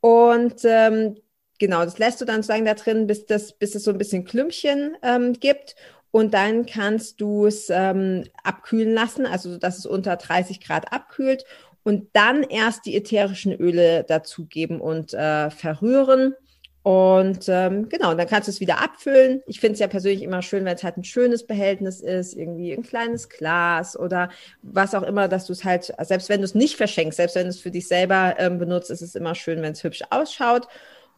und 0.00 0.56
ähm, 0.64 1.16
genau, 1.58 1.84
das 1.84 1.98
lässt 1.98 2.20
du 2.20 2.24
dann 2.24 2.36
sozusagen 2.36 2.64
da 2.64 2.74
drin, 2.74 3.06
bis, 3.06 3.26
das, 3.26 3.52
bis 3.52 3.74
es 3.74 3.84
so 3.84 3.90
ein 3.90 3.98
bisschen 3.98 4.24
Klümpchen 4.24 4.96
ähm, 5.02 5.32
gibt. 5.34 5.76
Und 6.10 6.32
dann 6.32 6.64
kannst 6.64 7.20
du 7.20 7.46
es 7.46 7.68
ähm, 7.70 8.24
abkühlen 8.42 8.94
lassen, 8.94 9.26
also 9.26 9.58
dass 9.58 9.78
es 9.78 9.86
unter 9.86 10.16
30 10.16 10.60
Grad 10.60 10.92
abkühlt. 10.92 11.44
Und 11.82 12.08
dann 12.14 12.42
erst 12.42 12.86
die 12.86 12.96
ätherischen 12.96 13.52
Öle 13.52 14.04
dazugeben 14.04 14.80
und 14.80 15.14
äh, 15.14 15.50
verrühren. 15.50 16.34
Und 16.82 17.48
ähm, 17.48 17.88
genau, 17.88 18.14
dann 18.14 18.26
kannst 18.28 18.48
du 18.48 18.52
es 18.52 18.60
wieder 18.60 18.82
abfüllen. 18.82 19.42
Ich 19.46 19.60
finde 19.60 19.74
es 19.74 19.80
ja 19.80 19.88
persönlich 19.88 20.22
immer 20.22 20.42
schön, 20.42 20.64
wenn 20.64 20.74
es 20.74 20.84
halt 20.84 20.96
ein 20.96 21.04
schönes 21.04 21.46
Behältnis 21.46 22.00
ist, 22.00 22.34
irgendwie 22.34 22.72
ein 22.72 22.82
kleines 22.82 23.28
Glas 23.28 23.98
oder 23.98 24.30
was 24.62 24.94
auch 24.94 25.02
immer, 25.02 25.28
dass 25.28 25.46
du 25.46 25.52
es 25.52 25.64
halt, 25.64 25.92
selbst 26.00 26.28
wenn 26.28 26.40
du 26.40 26.44
es 26.44 26.54
nicht 26.54 26.76
verschenkst, 26.76 27.16
selbst 27.16 27.36
wenn 27.36 27.44
du 27.44 27.50
es 27.50 27.60
für 27.60 27.70
dich 27.70 27.88
selber 27.88 28.36
ähm, 28.38 28.58
benutzt, 28.58 28.90
ist 28.90 29.02
es 29.02 29.14
immer 29.14 29.34
schön, 29.34 29.60
wenn 29.60 29.72
es 29.72 29.84
hübsch 29.84 30.02
ausschaut. 30.10 30.68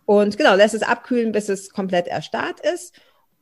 Und 0.06 0.36
genau, 0.36 0.56
lässt 0.56 0.74
es 0.74 0.82
abkühlen, 0.82 1.30
bis 1.30 1.48
es 1.48 1.70
komplett 1.70 2.08
erstarrt 2.08 2.60
ist. 2.60 2.94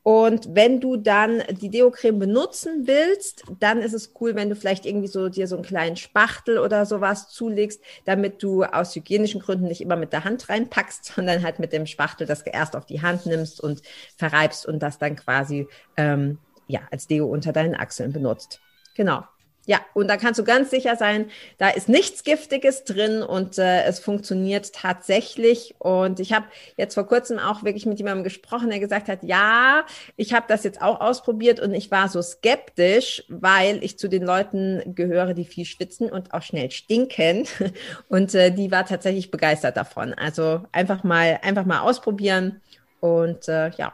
Und 0.09 0.55
wenn 0.55 0.81
du 0.81 0.97
dann 0.97 1.43
die 1.51 1.69
Deo-Creme 1.69 2.19
benutzen 2.19 2.87
willst, 2.87 3.43
dann 3.61 3.83
ist 3.83 3.93
es 3.93 4.15
cool, 4.19 4.35
wenn 4.35 4.49
du 4.49 4.57
vielleicht 4.57 4.87
irgendwie 4.87 5.07
so 5.07 5.29
dir 5.29 5.47
so 5.47 5.55
einen 5.55 5.67
kleinen 5.67 5.97
Spachtel 5.97 6.57
oder 6.57 6.87
sowas 6.87 7.29
zulegst, 7.29 7.83
damit 8.07 8.43
du 8.43 8.65
aus 8.65 8.97
hygienischen 8.97 9.39
Gründen 9.39 9.67
nicht 9.67 9.83
immer 9.83 9.97
mit 9.97 10.15
der 10.15 10.25
Hand 10.25 10.49
reinpackst, 10.49 11.05
sondern 11.15 11.43
halt 11.43 11.59
mit 11.59 11.75
dem 11.75 11.85
Spachtel 11.85 12.27
das 12.27 12.41
erst 12.41 12.75
auf 12.75 12.87
die 12.87 13.03
Hand 13.03 13.27
nimmst 13.27 13.61
und 13.61 13.83
verreibst 14.17 14.65
und 14.65 14.83
das 14.83 14.97
dann 14.97 15.15
quasi 15.15 15.69
ähm, 15.99 16.39
ja 16.69 16.81
als 16.91 17.07
Deo 17.07 17.27
unter 17.27 17.53
deinen 17.53 17.75
Achseln 17.75 18.11
benutzt. 18.11 18.63
Genau. 18.95 19.25
Ja, 19.69 19.83
und 19.93 20.09
da 20.09 20.17
kannst 20.17 20.41
du 20.41 20.45
ganz 20.45 20.71
sicher 20.71 20.97
sein, 20.97 21.27
da 21.59 21.69
ist 21.69 21.91
nichts 21.91 22.25
Giftiges 22.25 22.85
drin 22.85 23.23
und 23.23 23.59
äh, 23.59 23.83
es 23.83 23.99
funktioniert 23.99 24.73
tatsächlich. 24.73 25.75
Und 25.79 26.21
ich 26.21 26.33
habe 26.33 26.47
jetzt 26.79 26.95
vor 26.95 27.07
kurzem 27.07 27.39
auch 27.39 27.65
wirklich 27.65 27.85
mit 27.85 27.99
jemandem 27.99 28.25
gesprochen, 28.25 28.71
der 28.71 28.79
gesagt 28.79 29.09
hat, 29.09 29.23
ja, 29.23 29.85
ich 30.17 30.33
habe 30.33 30.47
das 30.49 30.65
jetzt 30.65 30.81
auch 30.81 31.03
ausprobiert 31.03 31.61
und 31.61 31.75
ich 31.75 31.91
war 31.91 32.09
so 32.09 32.23
skeptisch, 32.23 33.25
weil 33.29 33.85
ich 33.85 33.99
zu 33.99 34.09
den 34.09 34.23
Leuten 34.23 34.95
gehöre, 34.95 35.35
die 35.35 35.45
viel 35.45 35.67
schwitzen 35.67 36.11
und 36.11 36.33
auch 36.33 36.43
schnell 36.43 36.71
stinken. 36.71 37.47
Und 38.09 38.35
äh, 38.35 38.51
die 38.51 38.71
war 38.71 38.87
tatsächlich 38.87 39.31
begeistert 39.31 39.77
davon. 39.77 40.15
Also 40.15 40.63
einfach 40.73 41.05
mal, 41.05 41.41
einfach 41.43 41.67
mal 41.67 41.81
ausprobieren 41.81 42.63
und 43.01 43.49
äh, 43.49 43.71
ja, 43.77 43.93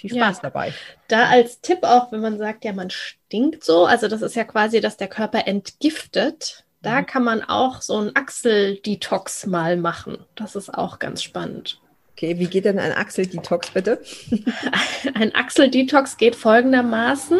viel 0.00 0.10
Spaß 0.10 0.38
ja. 0.38 0.42
dabei. 0.42 0.72
Da 1.08 1.28
als 1.28 1.60
Tipp 1.60 1.82
auch, 1.82 2.10
wenn 2.12 2.20
man 2.20 2.38
sagt, 2.38 2.64
ja, 2.64 2.72
man 2.72 2.90
stinkt 2.90 3.64
so, 3.64 3.84
also 3.84 4.08
das 4.08 4.22
ist 4.22 4.34
ja 4.34 4.44
quasi, 4.44 4.80
dass 4.80 4.96
der 4.96 5.08
Körper 5.08 5.46
entgiftet. 5.46 6.64
Da 6.82 7.00
mhm. 7.00 7.06
kann 7.06 7.24
man 7.24 7.42
auch 7.42 7.82
so 7.82 7.98
ein 7.98 8.16
Achseldetox 8.16 9.46
mal 9.46 9.76
machen. 9.76 10.24
Das 10.34 10.56
ist 10.56 10.72
auch 10.72 10.98
ganz 10.98 11.22
spannend. 11.22 11.80
Okay, 12.12 12.38
wie 12.38 12.46
geht 12.46 12.64
denn 12.64 12.78
ein 12.78 12.92
Achseldetox 12.92 13.70
bitte? 13.70 14.02
ein 15.14 15.34
Achseldetox 15.34 16.16
geht 16.16 16.36
folgendermaßen. 16.36 17.38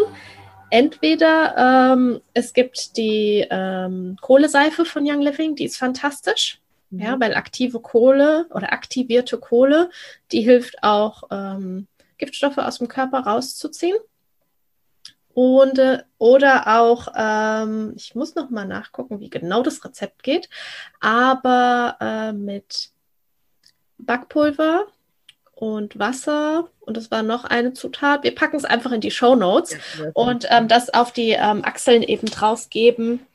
Entweder 0.70 1.94
ähm, 1.94 2.20
es 2.32 2.52
gibt 2.52 2.96
die 2.96 3.46
ähm, 3.50 4.16
Kohleseife 4.20 4.84
von 4.84 5.04
Young 5.04 5.20
Living, 5.20 5.56
die 5.56 5.64
ist 5.64 5.76
fantastisch. 5.76 6.60
Mhm. 6.90 7.00
Ja, 7.00 7.20
weil 7.20 7.34
aktive 7.34 7.80
Kohle 7.80 8.46
oder 8.50 8.72
aktivierte 8.72 9.38
Kohle, 9.38 9.90
die 10.32 10.42
hilft 10.42 10.82
auch 10.82 11.24
ähm, 11.30 11.86
Giftstoffe 12.20 12.58
aus 12.58 12.78
dem 12.78 12.88
Körper 12.88 13.20
rauszuziehen. 13.20 13.96
Und, 15.32 15.78
äh, 15.78 16.02
oder 16.18 16.80
auch, 16.80 17.08
ähm, 17.16 17.94
ich 17.96 18.14
muss 18.14 18.34
noch 18.34 18.50
mal 18.50 18.66
nachgucken, 18.66 19.20
wie 19.20 19.30
genau 19.30 19.62
das 19.62 19.84
Rezept 19.84 20.22
geht, 20.22 20.48
aber 21.00 21.96
äh, 22.00 22.32
mit 22.32 22.90
Backpulver 23.98 24.86
und 25.54 25.98
Wasser 25.98 26.68
und 26.80 26.96
das 26.96 27.10
war 27.10 27.22
noch 27.22 27.44
eine 27.44 27.72
Zutat. 27.74 28.24
Wir 28.24 28.34
packen 28.34 28.56
es 28.56 28.64
einfach 28.64 28.92
in 28.92 29.00
die 29.00 29.10
Show 29.10 29.36
Notes 29.36 29.76
ja, 29.98 30.10
und 30.14 30.46
ähm, 30.50 30.68
das 30.68 30.92
auf 30.92 31.12
die 31.12 31.30
ähm, 31.30 31.64
Achseln 31.64 32.02
eben 32.02 32.26
drauf 32.26 32.68
geben 32.70 33.26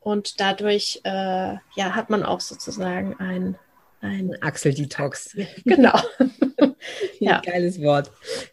und 0.00 0.40
dadurch 0.40 1.00
äh, 1.04 1.54
ja, 1.74 1.94
hat 1.94 2.10
man 2.10 2.22
auch 2.22 2.40
sozusagen 2.40 3.16
ein 3.18 3.58
ein 4.00 4.36
Achseldetox. 4.40 5.36
Genau. 5.64 5.98
ja. 7.18 7.40
Geiles 7.44 7.80
Wort. 7.82 8.10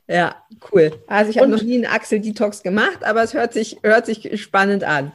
Ja, 0.07 0.35
cool. 0.71 0.91
Also 1.07 1.31
ich 1.31 1.37
habe 1.37 1.49
noch 1.49 1.61
nie 1.61 1.75
einen 1.75 1.93
Achseldetox 1.93 2.63
gemacht, 2.63 3.03
aber 3.03 3.23
es 3.23 3.33
hört 3.33 3.53
sich, 3.53 3.77
hört 3.83 4.05
sich 4.05 4.41
spannend 4.41 4.83
an. 4.83 5.11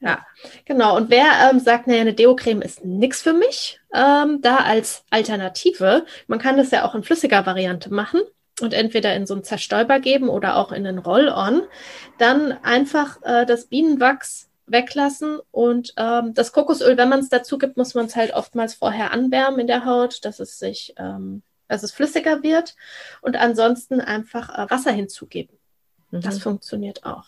Ja, 0.00 0.24
genau. 0.66 0.96
Und 0.96 1.10
wer 1.10 1.24
ähm, 1.50 1.60
sagt, 1.60 1.86
naja, 1.86 2.02
eine 2.02 2.12
Deo-Creme 2.12 2.62
ist 2.62 2.84
nichts 2.84 3.22
für 3.22 3.32
mich, 3.32 3.80
ähm, 3.94 4.40
da 4.42 4.58
als 4.58 5.04
Alternative, 5.10 6.04
man 6.26 6.38
kann 6.38 6.58
das 6.58 6.70
ja 6.70 6.84
auch 6.84 6.94
in 6.94 7.02
flüssiger 7.02 7.46
Variante 7.46 7.92
machen 7.92 8.20
und 8.60 8.74
entweder 8.74 9.14
in 9.14 9.26
so 9.26 9.34
einen 9.34 9.44
Zerstäuber 9.44 10.00
geben 10.00 10.28
oder 10.28 10.56
auch 10.56 10.72
in 10.72 10.86
einen 10.86 10.98
Roll-On, 10.98 11.62
dann 12.18 12.52
einfach 12.62 13.18
äh, 13.22 13.46
das 13.46 13.66
Bienenwachs 13.66 14.50
weglassen. 14.66 15.38
Und 15.50 15.94
ähm, 15.96 16.34
das 16.34 16.52
Kokosöl, 16.52 16.96
wenn 16.96 17.08
man 17.08 17.20
es 17.20 17.28
dazu 17.28 17.58
gibt, 17.58 17.76
muss 17.76 17.94
man 17.94 18.06
es 18.06 18.16
halt 18.16 18.34
oftmals 18.34 18.74
vorher 18.74 19.12
anwärmen 19.12 19.60
in 19.60 19.66
der 19.66 19.84
Haut, 19.84 20.24
dass 20.24 20.40
es 20.40 20.58
sich, 20.58 20.94
ähm, 20.96 21.42
dass 21.68 21.82
es 21.82 21.92
flüssiger 21.92 22.42
wird. 22.42 22.74
Und 23.20 23.36
ansonsten 23.36 24.00
einfach 24.00 24.50
äh, 24.50 24.70
Wasser 24.70 24.92
hinzugeben. 24.92 25.56
Mhm. 26.10 26.20
Das 26.20 26.38
funktioniert 26.38 27.04
auch. 27.04 27.26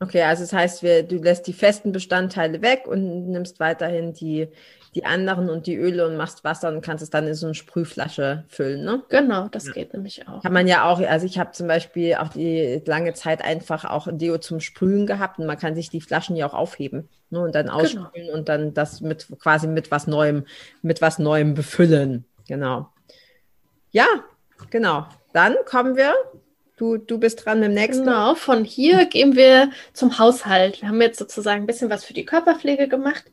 Okay, 0.00 0.22
also 0.22 0.42
das 0.42 0.52
heißt, 0.52 0.82
wir, 0.82 1.02
du 1.02 1.16
lässt 1.16 1.46
die 1.46 1.52
festen 1.52 1.92
Bestandteile 1.92 2.60
weg 2.62 2.86
und 2.86 3.30
nimmst 3.30 3.60
weiterhin 3.60 4.12
die, 4.12 4.48
die 4.94 5.04
anderen 5.04 5.50
und 5.50 5.66
die 5.66 5.76
Öle 5.76 6.06
und 6.06 6.16
machst 6.16 6.44
Wasser 6.44 6.68
und 6.68 6.80
kannst 6.80 7.02
es 7.02 7.10
dann 7.10 7.26
in 7.26 7.34
so 7.34 7.46
eine 7.46 7.54
Sprühflasche 7.54 8.44
füllen, 8.48 8.84
ne? 8.84 9.02
Genau, 9.08 9.48
das 9.48 9.66
ja. 9.66 9.72
geht 9.72 9.92
nämlich 9.92 10.28
auch. 10.28 10.42
Kann 10.42 10.52
man 10.52 10.68
ja 10.68 10.88
auch, 10.88 11.00
also 11.00 11.26
ich 11.26 11.38
habe 11.38 11.50
zum 11.52 11.66
Beispiel 11.66 12.14
auch 12.14 12.28
die 12.28 12.82
lange 12.86 13.14
Zeit 13.14 13.42
einfach 13.42 13.84
auch 13.84 14.06
ein 14.06 14.18
Deo 14.18 14.38
zum 14.38 14.60
Sprühen 14.60 15.06
gehabt 15.06 15.38
und 15.38 15.46
man 15.46 15.58
kann 15.58 15.74
sich 15.74 15.90
die 15.90 16.00
Flaschen 16.00 16.36
ja 16.36 16.46
auch 16.46 16.54
aufheben 16.54 17.08
ne? 17.30 17.40
und 17.40 17.54
dann 17.54 17.68
aussprühen 17.68 18.08
genau. 18.12 18.34
und 18.34 18.48
dann 18.48 18.74
das 18.74 19.00
mit 19.00 19.26
quasi 19.40 19.66
mit 19.66 19.90
was 19.90 20.06
Neuem, 20.06 20.46
mit 20.82 21.02
was 21.02 21.18
Neuem 21.18 21.54
befüllen. 21.54 22.24
Genau. 22.46 22.88
Ja, 23.90 24.06
genau. 24.70 25.06
Dann 25.32 25.56
kommen 25.66 25.96
wir 25.96 26.14
Du, 26.76 26.96
du 26.96 27.18
bist 27.18 27.44
dran 27.44 27.62
dem 27.62 27.72
nächsten. 27.72 28.04
Genau, 28.04 28.34
von 28.34 28.64
hier 28.64 29.06
gehen 29.06 29.36
wir 29.36 29.70
zum 29.92 30.18
Haushalt. 30.18 30.82
Wir 30.82 30.88
haben 30.88 31.00
jetzt 31.00 31.18
sozusagen 31.18 31.62
ein 31.62 31.66
bisschen 31.66 31.88
was 31.88 32.04
für 32.04 32.14
die 32.14 32.24
Körperpflege 32.24 32.88
gemacht. 32.88 33.24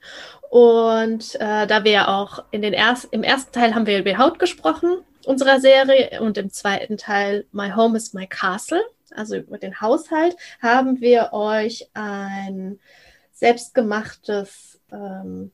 Und 0.51 1.35
äh, 1.35 1.65
da 1.65 1.83
wir 1.83 1.91
ja 1.91 2.07
auch 2.07 2.43
in 2.51 2.61
den 2.61 2.73
erst, 2.73 3.05
im 3.11 3.23
ersten 3.23 3.51
Teil 3.51 3.73
haben 3.73 3.87
wir 3.87 3.99
über 3.99 4.17
Haut 4.17 4.37
gesprochen 4.37 5.03
unserer 5.25 5.59
Serie 5.59 6.21
und 6.21 6.37
im 6.37 6.51
zweiten 6.51 6.97
Teil 6.97 7.45
My 7.51 7.71
Home 7.71 7.97
is 7.97 8.13
My 8.13 8.27
Castle, 8.27 8.81
also 9.11 9.37
über 9.37 9.57
den 9.57 9.81
Haushalt, 9.81 10.35
haben 10.61 11.01
wir 11.01 11.33
euch 11.33 11.89
ein 11.93 12.79
selbstgemachtes 13.33 14.79
ähm, 14.91 15.51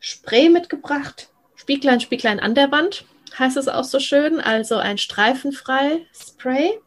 Spray 0.00 0.48
mitgebracht. 0.48 1.30
Spieglein, 1.54 2.00
Spieglein 2.00 2.40
an 2.40 2.54
der 2.54 2.70
Wand 2.70 3.04
heißt 3.38 3.56
es 3.56 3.68
auch 3.68 3.84
so 3.84 4.00
schön, 4.00 4.40
also 4.40 4.76
ein 4.76 4.98
streifenfrei 4.98 6.06
Spray. 6.12 6.78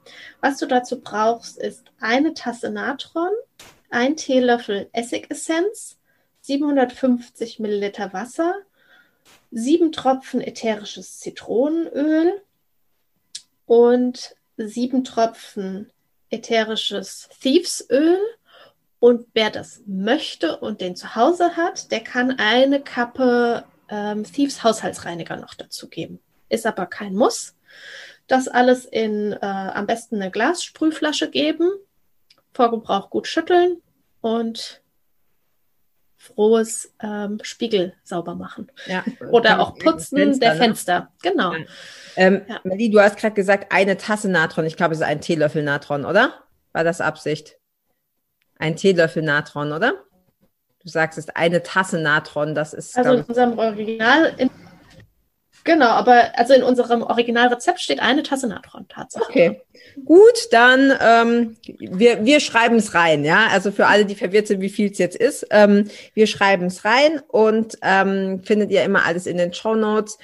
Was 0.42 0.58
du 0.58 0.66
dazu 0.66 1.02
brauchst, 1.02 1.58
ist 1.58 1.86
eine 2.00 2.34
Tasse 2.34 2.70
Natron, 2.70 3.32
ein 3.90 4.16
Teelöffel 4.16 4.90
Essigessenz, 4.94 5.98
750 6.42 7.60
Milliliter 7.60 8.14
Wasser, 8.14 8.56
sieben 9.52 9.92
Tropfen 9.92 10.42
ätherisches 10.42 11.20
Zitronenöl 11.20 12.42
und 13.66 14.36
sieben 14.58 15.04
Tropfen 15.04 15.92
ätherisches 16.30 17.30
Thievesöl. 17.42 18.20
Und 19.00 19.28
wer 19.34 19.50
das 19.50 19.82
möchte 19.86 20.58
und 20.58 20.82
den 20.82 20.96
zu 20.96 21.16
Hause 21.16 21.56
hat, 21.56 21.92
der 21.92 22.02
kann 22.02 22.38
eine 22.38 22.82
Kappe 22.82 23.64
ähm, 23.88 24.24
Thieves 24.26 24.64
Haushaltsreiniger 24.64 25.38
noch 25.38 25.54
dazu 25.54 25.88
geben. 25.88 26.20
Ist 26.50 26.66
aber 26.66 26.86
kein 26.86 27.16
Muss. 27.16 27.56
Das 28.28 28.48
alles 28.48 28.86
in 28.86 29.34
äh, 29.34 29.46
am 29.46 29.88
besten 29.88 30.16
eine 30.16 30.32
Glassprühflasche 30.32 31.30
geben, 31.30 31.72
vor 32.54 32.72
Gebrauch 32.72 33.10
gut 33.10 33.28
schütteln 33.28 33.82
und 34.22 34.82
frohes 36.20 36.94
ähm, 37.02 37.40
Spiegel 37.44 37.94
sauber 38.04 38.36
machen. 38.36 38.70
Ja, 38.86 39.04
Oder 39.32 39.60
auch 39.60 39.76
putzen 39.76 40.18
Fenster, 40.18 40.40
der 40.40 40.54
ne? 40.54 40.60
Fenster. 40.60 41.12
Genau. 41.24 41.54
Ja. 41.54 41.60
Ähm, 42.18 42.42
ja. 42.48 42.60
Melli, 42.64 42.92
du 42.92 43.00
hast 43.00 43.18
gerade 43.18 43.34
gesagt, 43.34 43.72
eine 43.72 43.98
Tasse 43.98 44.30
Natron. 44.30 44.66
Ich 44.66 44.76
glaube, 44.76 44.94
es 44.94 45.00
ist 45.00 45.06
ein 45.06 45.22
Teelöffel 45.22 45.64
Natron, 45.64 46.06
oder? 46.06 46.34
War 46.74 46.84
das 46.84 47.00
Absicht? 47.00 47.58
Ein 48.58 48.76
Teelöffel 48.76 49.24
Natron, 49.24 49.72
oder? 49.72 49.94
Du 50.84 50.90
sagst, 50.90 51.18
es 51.18 51.26
ist 51.26 51.36
eine 51.38 51.64
Tasse 51.64 52.00
Natron. 52.00 52.54
Das 52.54 52.74
ist. 52.74 52.98
Also 52.98 53.14
in 53.14 53.24
unserem 53.24 53.58
Original, 53.58 54.34
in 54.38 54.50
Genau, 55.64 55.88
aber 55.88 56.32
also 56.38 56.54
in 56.54 56.64
unserem 56.64 57.04
Originalrezept 57.04 57.80
steht 57.80 58.00
eine 58.00 58.24
Tasse 58.24 58.48
Natron 58.48 58.88
Tatsache. 58.88 59.26
Okay, 59.28 59.62
gut, 60.06 60.48
dann 60.52 60.94
ähm, 61.02 61.58
wir, 61.80 62.26
wir 62.26 62.40
schreiben 62.40 62.78
es 62.78 62.94
rein, 62.94 63.24
ja. 63.24 63.48
Also 63.52 63.72
für 63.72 63.88
alle, 63.88 64.06
die 64.06 64.16
verwirrt 64.16 64.48
sind, 64.48 64.62
wie 64.62 64.70
viel 64.70 64.92
es 64.92 64.98
jetzt 64.98 65.18
ist, 65.18 65.46
ähm, 65.52 65.90
wir 66.14 66.28
schreiben 66.28 66.68
es 66.68 66.86
rein 66.86 67.22
und 67.28 67.78
ähm, 67.82 68.42
findet 68.44 68.72
ihr 68.72 68.84
immer 68.84 69.06
alles 69.06 69.28
in 69.28 69.38
den 69.38 69.54
Show 69.54 69.76
Notes. 69.76 70.18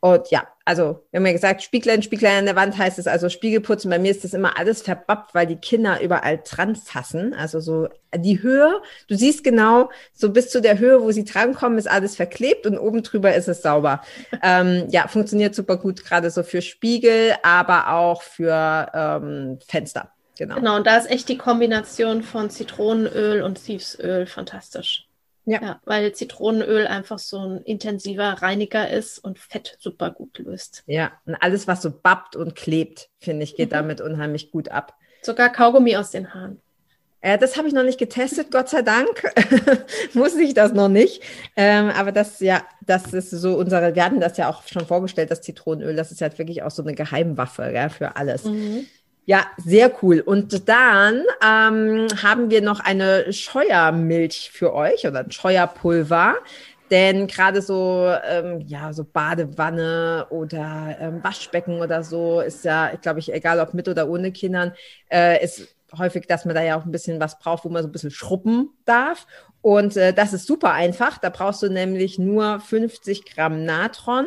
Und 0.00 0.30
ja, 0.30 0.46
also 0.66 1.04
wir 1.10 1.18
haben 1.18 1.26
ja 1.26 1.32
gesagt, 1.32 1.62
Spieglein, 1.62 2.02
Spieglein 2.02 2.38
an 2.38 2.46
der 2.46 2.56
Wand 2.56 2.78
heißt 2.78 2.98
es 2.98 3.06
also 3.06 3.28
Spiegelputzen. 3.28 3.90
Bei 3.90 3.98
mir 3.98 4.10
ist 4.10 4.24
das 4.24 4.32
immer 4.32 4.58
alles 4.58 4.80
verbappt, 4.80 5.34
weil 5.34 5.46
die 5.46 5.56
Kinder 5.56 6.00
überall 6.00 6.40
dran 6.42 6.74
fassen. 6.74 7.34
Also 7.34 7.60
so 7.60 7.88
die 8.14 8.42
Höhe, 8.42 8.80
du 9.08 9.14
siehst 9.14 9.44
genau, 9.44 9.90
so 10.14 10.32
bis 10.32 10.50
zu 10.50 10.62
der 10.62 10.78
Höhe, 10.78 11.02
wo 11.02 11.10
sie 11.12 11.24
drankommen, 11.24 11.78
ist 11.78 11.90
alles 11.90 12.16
verklebt 12.16 12.66
und 12.66 12.78
oben 12.78 13.02
drüber 13.02 13.34
ist 13.34 13.48
es 13.48 13.60
sauber. 13.60 14.00
ähm, 14.42 14.86
ja, 14.90 15.06
funktioniert 15.06 15.54
super 15.54 15.76
gut, 15.76 16.02
gerade 16.04 16.30
so 16.30 16.42
für 16.42 16.62
Spiegel, 16.62 17.34
aber 17.42 17.90
auch 17.90 18.22
für 18.22 18.90
ähm, 18.94 19.58
Fenster. 19.66 20.12
Genau. 20.38 20.56
Genau, 20.56 20.76
und 20.76 20.86
da 20.86 20.96
ist 20.96 21.10
echt 21.10 21.28
die 21.28 21.38
Kombination 21.38 22.22
von 22.22 22.50
Zitronenöl 22.50 23.42
und 23.42 23.62
Thievesöl 23.62 24.26
fantastisch. 24.26 25.06
Ja. 25.46 25.62
ja. 25.62 25.80
Weil 25.84 26.12
Zitronenöl 26.12 26.86
einfach 26.86 27.18
so 27.18 27.38
ein 27.38 27.62
intensiver 27.62 28.42
Reiniger 28.42 28.88
ist 28.90 29.18
und 29.18 29.38
Fett 29.38 29.76
super 29.78 30.10
gut 30.10 30.38
löst. 30.38 30.82
Ja, 30.86 31.12
und 31.26 31.34
alles, 31.36 31.68
was 31.68 31.82
so 31.82 31.90
babbt 31.90 32.36
und 32.36 32.54
klebt, 32.54 33.10
finde 33.20 33.44
ich, 33.44 33.56
geht 33.56 33.70
mhm. 33.70 33.74
damit 33.74 34.00
unheimlich 34.00 34.50
gut 34.50 34.70
ab. 34.70 34.94
Sogar 35.22 35.50
Kaugummi 35.50 35.96
aus 35.96 36.10
den 36.10 36.34
Haaren. 36.34 36.60
Äh, 37.24 37.38
das 37.38 37.56
habe 37.56 37.66
ich 37.66 37.72
noch 37.72 37.84
nicht 37.84 37.98
getestet, 37.98 38.50
Gott 38.50 38.68
sei 38.68 38.82
Dank. 38.82 39.22
Muss 40.12 40.34
ich 40.36 40.52
das 40.52 40.74
noch 40.74 40.88
nicht. 40.88 41.22
Ähm, 41.56 41.88
aber 41.88 42.12
das, 42.12 42.40
ja, 42.40 42.62
das 42.82 43.14
ist 43.14 43.30
so 43.30 43.56
unsere, 43.56 43.94
wir 43.94 44.04
hatten 44.04 44.20
das 44.20 44.36
ja 44.36 44.50
auch 44.50 44.66
schon 44.66 44.86
vorgestellt, 44.86 45.30
das 45.30 45.40
Zitronenöl, 45.40 45.96
das 45.96 46.12
ist 46.12 46.20
halt 46.20 46.38
wirklich 46.38 46.62
auch 46.62 46.70
so 46.70 46.82
eine 46.82 46.94
Geheimwaffe 46.94 47.72
ja, 47.74 47.88
für 47.88 48.16
alles. 48.16 48.44
Mhm. 48.44 48.86
Ja, 49.26 49.46
sehr 49.56 49.90
cool. 50.02 50.20
Und 50.20 50.68
dann 50.68 51.22
ähm, 51.42 52.08
haben 52.22 52.50
wir 52.50 52.60
noch 52.60 52.80
eine 52.80 53.32
Scheuermilch 53.32 54.50
für 54.52 54.74
euch 54.74 55.06
oder 55.06 55.20
ein 55.20 55.30
Scheuerpulver. 55.30 56.36
Denn 56.90 57.26
gerade 57.26 57.62
so, 57.62 58.12
ähm, 58.28 58.60
ja, 58.66 58.92
so 58.92 59.04
Badewanne 59.04 60.26
oder 60.28 60.96
ähm, 61.00 61.24
Waschbecken 61.24 61.80
oder 61.80 62.04
so 62.04 62.40
ist 62.42 62.64
ja, 62.66 62.92
ich 62.92 63.00
glaube 63.00 63.20
ich, 63.20 63.32
egal 63.32 63.58
ob 63.60 63.72
mit 63.72 63.88
oder 63.88 64.08
ohne 64.08 64.30
Kindern, 64.32 64.74
äh, 65.10 65.42
ist 65.42 65.74
häufig, 65.96 66.26
dass 66.26 66.44
man 66.44 66.54
da 66.54 66.62
ja 66.62 66.78
auch 66.78 66.84
ein 66.84 66.92
bisschen 66.92 67.20
was 67.20 67.38
braucht, 67.38 67.64
wo 67.64 67.70
man 67.70 67.82
so 67.82 67.88
ein 67.88 67.92
bisschen 67.92 68.10
schruppen 68.10 68.70
darf. 68.84 69.26
Und 69.62 69.96
äh, 69.96 70.12
das 70.12 70.34
ist 70.34 70.46
super 70.46 70.72
einfach. 70.72 71.16
Da 71.16 71.30
brauchst 71.30 71.62
du 71.62 71.70
nämlich 71.70 72.18
nur 72.18 72.60
50 72.60 73.24
Gramm 73.24 73.64
Natron 73.64 74.26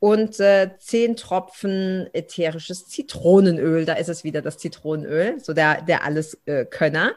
und 0.00 0.38
äh, 0.40 0.70
zehn 0.78 1.16
Tropfen 1.16 2.08
ätherisches 2.12 2.86
Zitronenöl. 2.88 3.84
Da 3.84 3.94
ist 3.94 4.08
es 4.08 4.24
wieder 4.24 4.42
das 4.42 4.58
Zitronenöl, 4.58 5.40
so 5.40 5.52
der, 5.52 5.82
der 5.82 6.04
alles 6.04 6.38
äh, 6.46 6.64
Könner. 6.64 7.12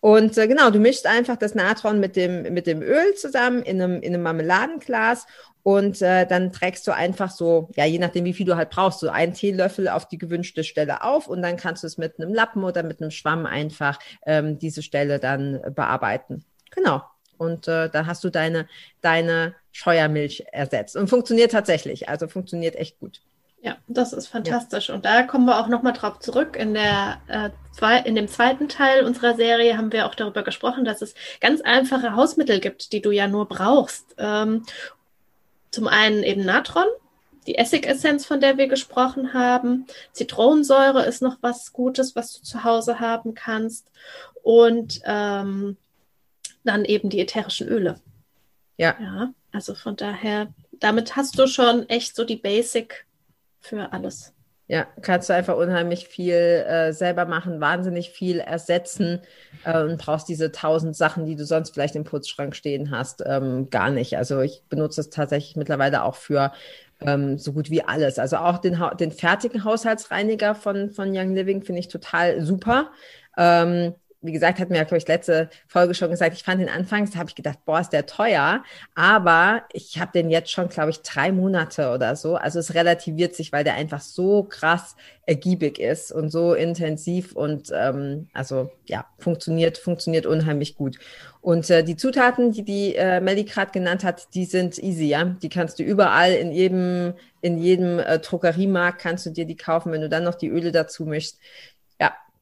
Und 0.00 0.36
äh, 0.36 0.46
genau, 0.46 0.70
du 0.70 0.78
mischst 0.78 1.06
einfach 1.06 1.36
das 1.36 1.54
Natron 1.54 1.98
mit 1.98 2.16
dem, 2.16 2.42
mit 2.52 2.66
dem 2.66 2.82
Öl 2.82 3.14
zusammen 3.14 3.62
in 3.62 3.80
einem, 3.80 4.02
in 4.02 4.12
einem 4.12 4.22
Marmeladenglas 4.22 5.26
und 5.62 6.02
äh, 6.02 6.26
dann 6.26 6.52
trägst 6.52 6.86
du 6.86 6.92
einfach 6.92 7.30
so, 7.30 7.70
ja, 7.74 7.86
je 7.86 7.98
nachdem, 7.98 8.26
wie 8.26 8.34
viel 8.34 8.44
du 8.44 8.54
halt 8.54 8.68
brauchst, 8.68 9.00
so 9.00 9.08
einen 9.08 9.32
Teelöffel 9.32 9.88
auf 9.88 10.06
die 10.06 10.18
gewünschte 10.18 10.62
Stelle 10.62 11.02
auf 11.02 11.26
und 11.26 11.40
dann 11.40 11.56
kannst 11.56 11.84
du 11.84 11.86
es 11.86 11.96
mit 11.96 12.20
einem 12.20 12.34
Lappen 12.34 12.64
oder 12.64 12.82
mit 12.82 13.00
einem 13.00 13.10
Schwamm 13.10 13.46
einfach 13.46 13.98
ähm, 14.26 14.58
diese 14.58 14.82
Stelle 14.82 15.18
dann 15.18 15.62
bearbeiten. 15.74 16.44
Genau. 16.70 17.02
Und 17.44 17.68
äh, 17.68 17.88
da 17.90 18.06
hast 18.06 18.24
du 18.24 18.30
deine, 18.30 18.68
deine 19.00 19.54
Scheuermilch 19.72 20.44
ersetzt. 20.52 20.96
Und 20.96 21.08
funktioniert 21.08 21.52
tatsächlich. 21.52 22.08
Also 22.08 22.28
funktioniert 22.28 22.76
echt 22.76 22.98
gut. 22.98 23.20
Ja, 23.64 23.78
das 23.88 24.12
ist 24.12 24.26
fantastisch. 24.26 24.88
Ja. 24.90 24.94
Und 24.94 25.06
da 25.06 25.22
kommen 25.22 25.46
wir 25.46 25.58
auch 25.58 25.68
nochmal 25.68 25.94
drauf 25.94 26.18
zurück. 26.18 26.54
In, 26.54 26.74
der, 26.74 27.22
äh, 27.28 27.48
zwei, 27.72 27.98
in 28.00 28.14
dem 28.14 28.28
zweiten 28.28 28.68
Teil 28.68 29.06
unserer 29.06 29.34
Serie 29.36 29.78
haben 29.78 29.90
wir 29.90 30.04
auch 30.04 30.14
darüber 30.14 30.42
gesprochen, 30.42 30.84
dass 30.84 31.00
es 31.00 31.14
ganz 31.40 31.62
einfache 31.62 32.14
Hausmittel 32.14 32.60
gibt, 32.60 32.92
die 32.92 33.00
du 33.00 33.10
ja 33.10 33.26
nur 33.26 33.48
brauchst. 33.48 34.14
Ähm, 34.18 34.66
zum 35.70 35.88
einen 35.88 36.22
eben 36.24 36.44
Natron, 36.44 36.84
die 37.46 37.56
Essigessenz, 37.56 38.26
von 38.26 38.38
der 38.38 38.58
wir 38.58 38.68
gesprochen 38.68 39.32
haben. 39.32 39.86
Zitronensäure 40.12 41.06
ist 41.06 41.22
noch 41.22 41.38
was 41.40 41.72
Gutes, 41.72 42.14
was 42.14 42.34
du 42.34 42.42
zu 42.42 42.64
Hause 42.64 43.00
haben 43.00 43.34
kannst. 43.34 43.90
Und 44.42 45.00
ähm, 45.06 45.78
dann 46.64 46.84
eben 46.84 47.10
die 47.10 47.20
ätherischen 47.20 47.68
Öle. 47.68 48.00
Ja. 48.76 48.96
Ja, 49.00 49.32
also 49.52 49.74
von 49.74 49.96
daher, 49.96 50.48
damit 50.72 51.16
hast 51.16 51.38
du 51.38 51.46
schon 51.46 51.88
echt 51.88 52.16
so 52.16 52.24
die 52.24 52.36
Basic 52.36 53.06
für 53.60 53.92
alles. 53.92 54.34
Ja, 54.66 54.86
kannst 55.02 55.28
du 55.28 55.34
einfach 55.34 55.56
unheimlich 55.56 56.08
viel 56.08 56.34
äh, 56.34 56.92
selber 56.94 57.26
machen, 57.26 57.60
wahnsinnig 57.60 58.10
viel 58.10 58.38
ersetzen 58.38 59.20
äh, 59.64 59.78
und 59.82 59.98
brauchst 59.98 60.26
diese 60.26 60.52
tausend 60.52 60.96
Sachen, 60.96 61.26
die 61.26 61.36
du 61.36 61.44
sonst 61.44 61.74
vielleicht 61.74 61.96
im 61.96 62.04
Putzschrank 62.04 62.56
stehen 62.56 62.90
hast, 62.90 63.22
ähm, 63.26 63.68
gar 63.68 63.90
nicht. 63.90 64.16
Also 64.16 64.40
ich 64.40 64.62
benutze 64.70 65.02
es 65.02 65.10
tatsächlich 65.10 65.56
mittlerweile 65.56 66.02
auch 66.02 66.14
für 66.14 66.50
ähm, 67.02 67.36
so 67.36 67.52
gut 67.52 67.70
wie 67.70 67.82
alles. 67.82 68.18
Also 68.18 68.38
auch 68.38 68.56
den, 68.56 68.82
den 68.98 69.12
fertigen 69.12 69.64
Haushaltsreiniger 69.64 70.54
von, 70.54 70.90
von 70.90 71.14
Young 71.14 71.34
Living 71.34 71.62
finde 71.62 71.80
ich 71.80 71.88
total 71.88 72.40
super. 72.40 72.90
Ähm, 73.36 73.94
wie 74.24 74.32
gesagt, 74.32 74.58
hat 74.58 74.70
mir 74.70 74.78
ja, 74.78 74.84
glaube 74.84 74.98
ich, 74.98 75.06
letzte 75.06 75.50
Folge 75.68 75.94
schon 75.94 76.10
gesagt, 76.10 76.34
ich 76.34 76.42
fand 76.42 76.60
den 76.60 76.70
anfangs, 76.70 77.10
da 77.10 77.18
habe 77.18 77.28
ich 77.28 77.34
gedacht, 77.34 77.58
boah, 77.66 77.80
ist 77.80 77.90
der 77.90 78.06
teuer. 78.06 78.64
Aber 78.94 79.62
ich 79.72 80.00
habe 80.00 80.12
den 80.12 80.30
jetzt 80.30 80.50
schon, 80.50 80.68
glaube 80.68 80.90
ich, 80.90 81.02
drei 81.02 81.30
Monate 81.30 81.90
oder 81.90 82.16
so. 82.16 82.36
Also 82.36 82.58
es 82.58 82.74
relativiert 82.74 83.34
sich, 83.34 83.52
weil 83.52 83.64
der 83.64 83.74
einfach 83.74 84.00
so 84.00 84.42
krass 84.44 84.96
ergiebig 85.26 85.78
ist 85.78 86.10
und 86.10 86.30
so 86.30 86.54
intensiv 86.54 87.32
und 87.32 87.70
ähm, 87.74 88.28
also 88.32 88.70
ja, 88.86 89.06
funktioniert, 89.18 89.76
funktioniert 89.76 90.26
unheimlich 90.26 90.74
gut. 90.74 90.98
Und 91.42 91.68
äh, 91.68 91.84
die 91.84 91.96
Zutaten, 91.96 92.52
die 92.52 92.64
die 92.64 92.94
äh, 92.94 93.20
Melly 93.20 93.44
gerade 93.44 93.72
genannt 93.72 94.04
hat, 94.04 94.34
die 94.34 94.46
sind 94.46 94.78
easy, 94.78 95.06
ja. 95.06 95.24
Die 95.24 95.50
kannst 95.50 95.78
du 95.78 95.82
überall 95.82 96.32
in 96.32 96.52
jedem, 96.52 97.12
in 97.42 97.58
jedem 97.58 97.98
äh, 97.98 98.18
Drogeriemarkt 98.18 99.00
kannst 99.00 99.26
du 99.26 99.30
dir 99.30 99.44
die 99.44 99.56
kaufen, 99.56 99.92
wenn 99.92 100.00
du 100.00 100.08
dann 100.08 100.24
noch 100.24 100.34
die 100.34 100.48
Öle 100.48 100.72
dazu 100.72 101.04
mischst 101.04 101.38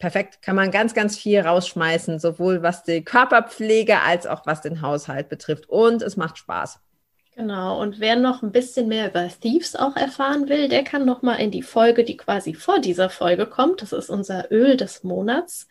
perfekt. 0.03 0.43
Kann 0.43 0.57
man 0.57 0.73
ganz, 0.73 0.95
ganz 0.95 1.17
viel 1.17 1.41
rausschmeißen, 1.41 2.19
sowohl 2.19 2.61
was 2.61 2.83
die 2.83 3.05
Körperpflege 3.05 4.01
als 4.01 4.27
auch 4.27 4.45
was 4.47 4.61
den 4.61 4.83
Haushalt 4.83 5.29
betrifft. 5.29 5.69
Und 5.69 6.03
es 6.03 6.17
macht 6.17 6.39
Spaß. 6.39 6.81
Genau, 7.37 7.81
und 7.81 8.01
wer 8.01 8.17
noch 8.17 8.43
ein 8.43 8.51
bisschen 8.51 8.89
mehr 8.89 9.09
über 9.09 9.29
Thieves 9.29 9.77
auch 9.77 9.95
erfahren 9.97 10.49
will, 10.49 10.69
der 10.69 10.83
kann 10.83 11.07
noch 11.07 11.23
mal 11.23 11.37
in 11.37 11.53
die 11.53 11.63
Folge, 11.63 12.03
die 12.03 12.17
quasi 12.17 12.53
vor 12.53 12.81
dieser 12.81 13.11
Folge 13.11 13.47
kommt, 13.47 13.81
das 13.81 13.93
ist 13.93 14.11
unser 14.11 14.51
Öl 14.51 14.77
des 14.77 15.05
Monats, 15.05 15.67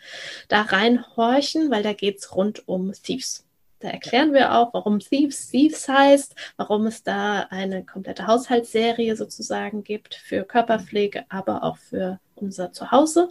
da 0.48 0.62
reinhorchen, 0.62 1.70
weil 1.70 1.84
da 1.84 1.94
geht 1.94 2.17
es 2.20 2.34
rund 2.34 2.67
um 2.67 2.94
Thieves. 2.94 3.46
Da 3.80 3.89
erklären 3.89 4.34
wir 4.34 4.56
auch, 4.56 4.74
warum 4.74 5.00
Thieves 5.00 5.50
Thieves 5.50 5.88
heißt, 5.88 6.36
warum 6.56 6.88
es 6.88 7.04
da 7.04 7.48
eine 7.50 7.84
komplette 7.84 8.28
Haushaltsserie 8.28 9.15
sozusagen 9.15 9.84
gibt 9.84 10.15
für 10.15 10.44
Körperpflege, 10.44 11.26
aber 11.30 11.63
auch 11.63 11.78
für 11.78 12.20
unser 12.41 12.73
Zuhause. 12.73 13.30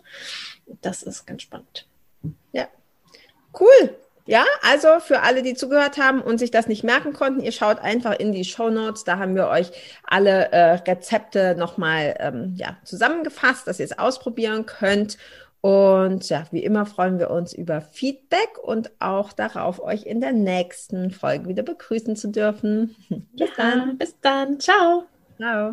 Das 0.80 1.02
ist 1.02 1.26
ganz 1.26 1.42
spannend. 1.42 1.86
Ja, 2.52 2.68
cool. 3.58 3.96
Ja, 4.26 4.44
also 4.62 5.00
für 5.00 5.22
alle, 5.22 5.42
die 5.42 5.54
zugehört 5.54 5.98
haben 5.98 6.20
und 6.20 6.38
sich 6.38 6.52
das 6.52 6.68
nicht 6.68 6.84
merken 6.84 7.12
konnten, 7.12 7.40
ihr 7.40 7.50
schaut 7.50 7.80
einfach 7.80 8.16
in 8.18 8.30
die 8.30 8.44
Show 8.44 8.70
Notes. 8.70 9.02
Da 9.02 9.18
haben 9.18 9.34
wir 9.34 9.48
euch 9.48 9.72
alle 10.04 10.52
äh, 10.52 10.74
Rezepte 10.74 11.56
nochmal 11.56 12.14
ähm, 12.20 12.54
ja, 12.56 12.76
zusammengefasst, 12.84 13.66
dass 13.66 13.80
ihr 13.80 13.86
es 13.86 13.98
ausprobieren 13.98 14.66
könnt. 14.66 15.18
Und 15.62 16.28
ja, 16.28 16.44
wie 16.52 16.62
immer 16.62 16.86
freuen 16.86 17.18
wir 17.18 17.30
uns 17.30 17.52
über 17.52 17.80
Feedback 17.80 18.56
und 18.62 18.90
auch 18.98 19.32
darauf, 19.32 19.82
euch 19.82 20.06
in 20.06 20.20
der 20.20 20.32
nächsten 20.32 21.10
Folge 21.10 21.48
wieder 21.48 21.62
begrüßen 21.62 22.16
zu 22.16 22.28
dürfen. 22.28 22.94
Bis 23.08 23.24
ja, 23.34 23.46
dann. 23.56 23.98
Bis 23.98 24.14
dann. 24.20 24.60
Ciao. 24.60 25.06
Ciao. 25.36 25.72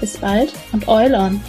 Bis 0.00 0.16
bald 0.18 0.52
und 0.72 0.86
Oil 0.88 1.14
on! 1.14 1.40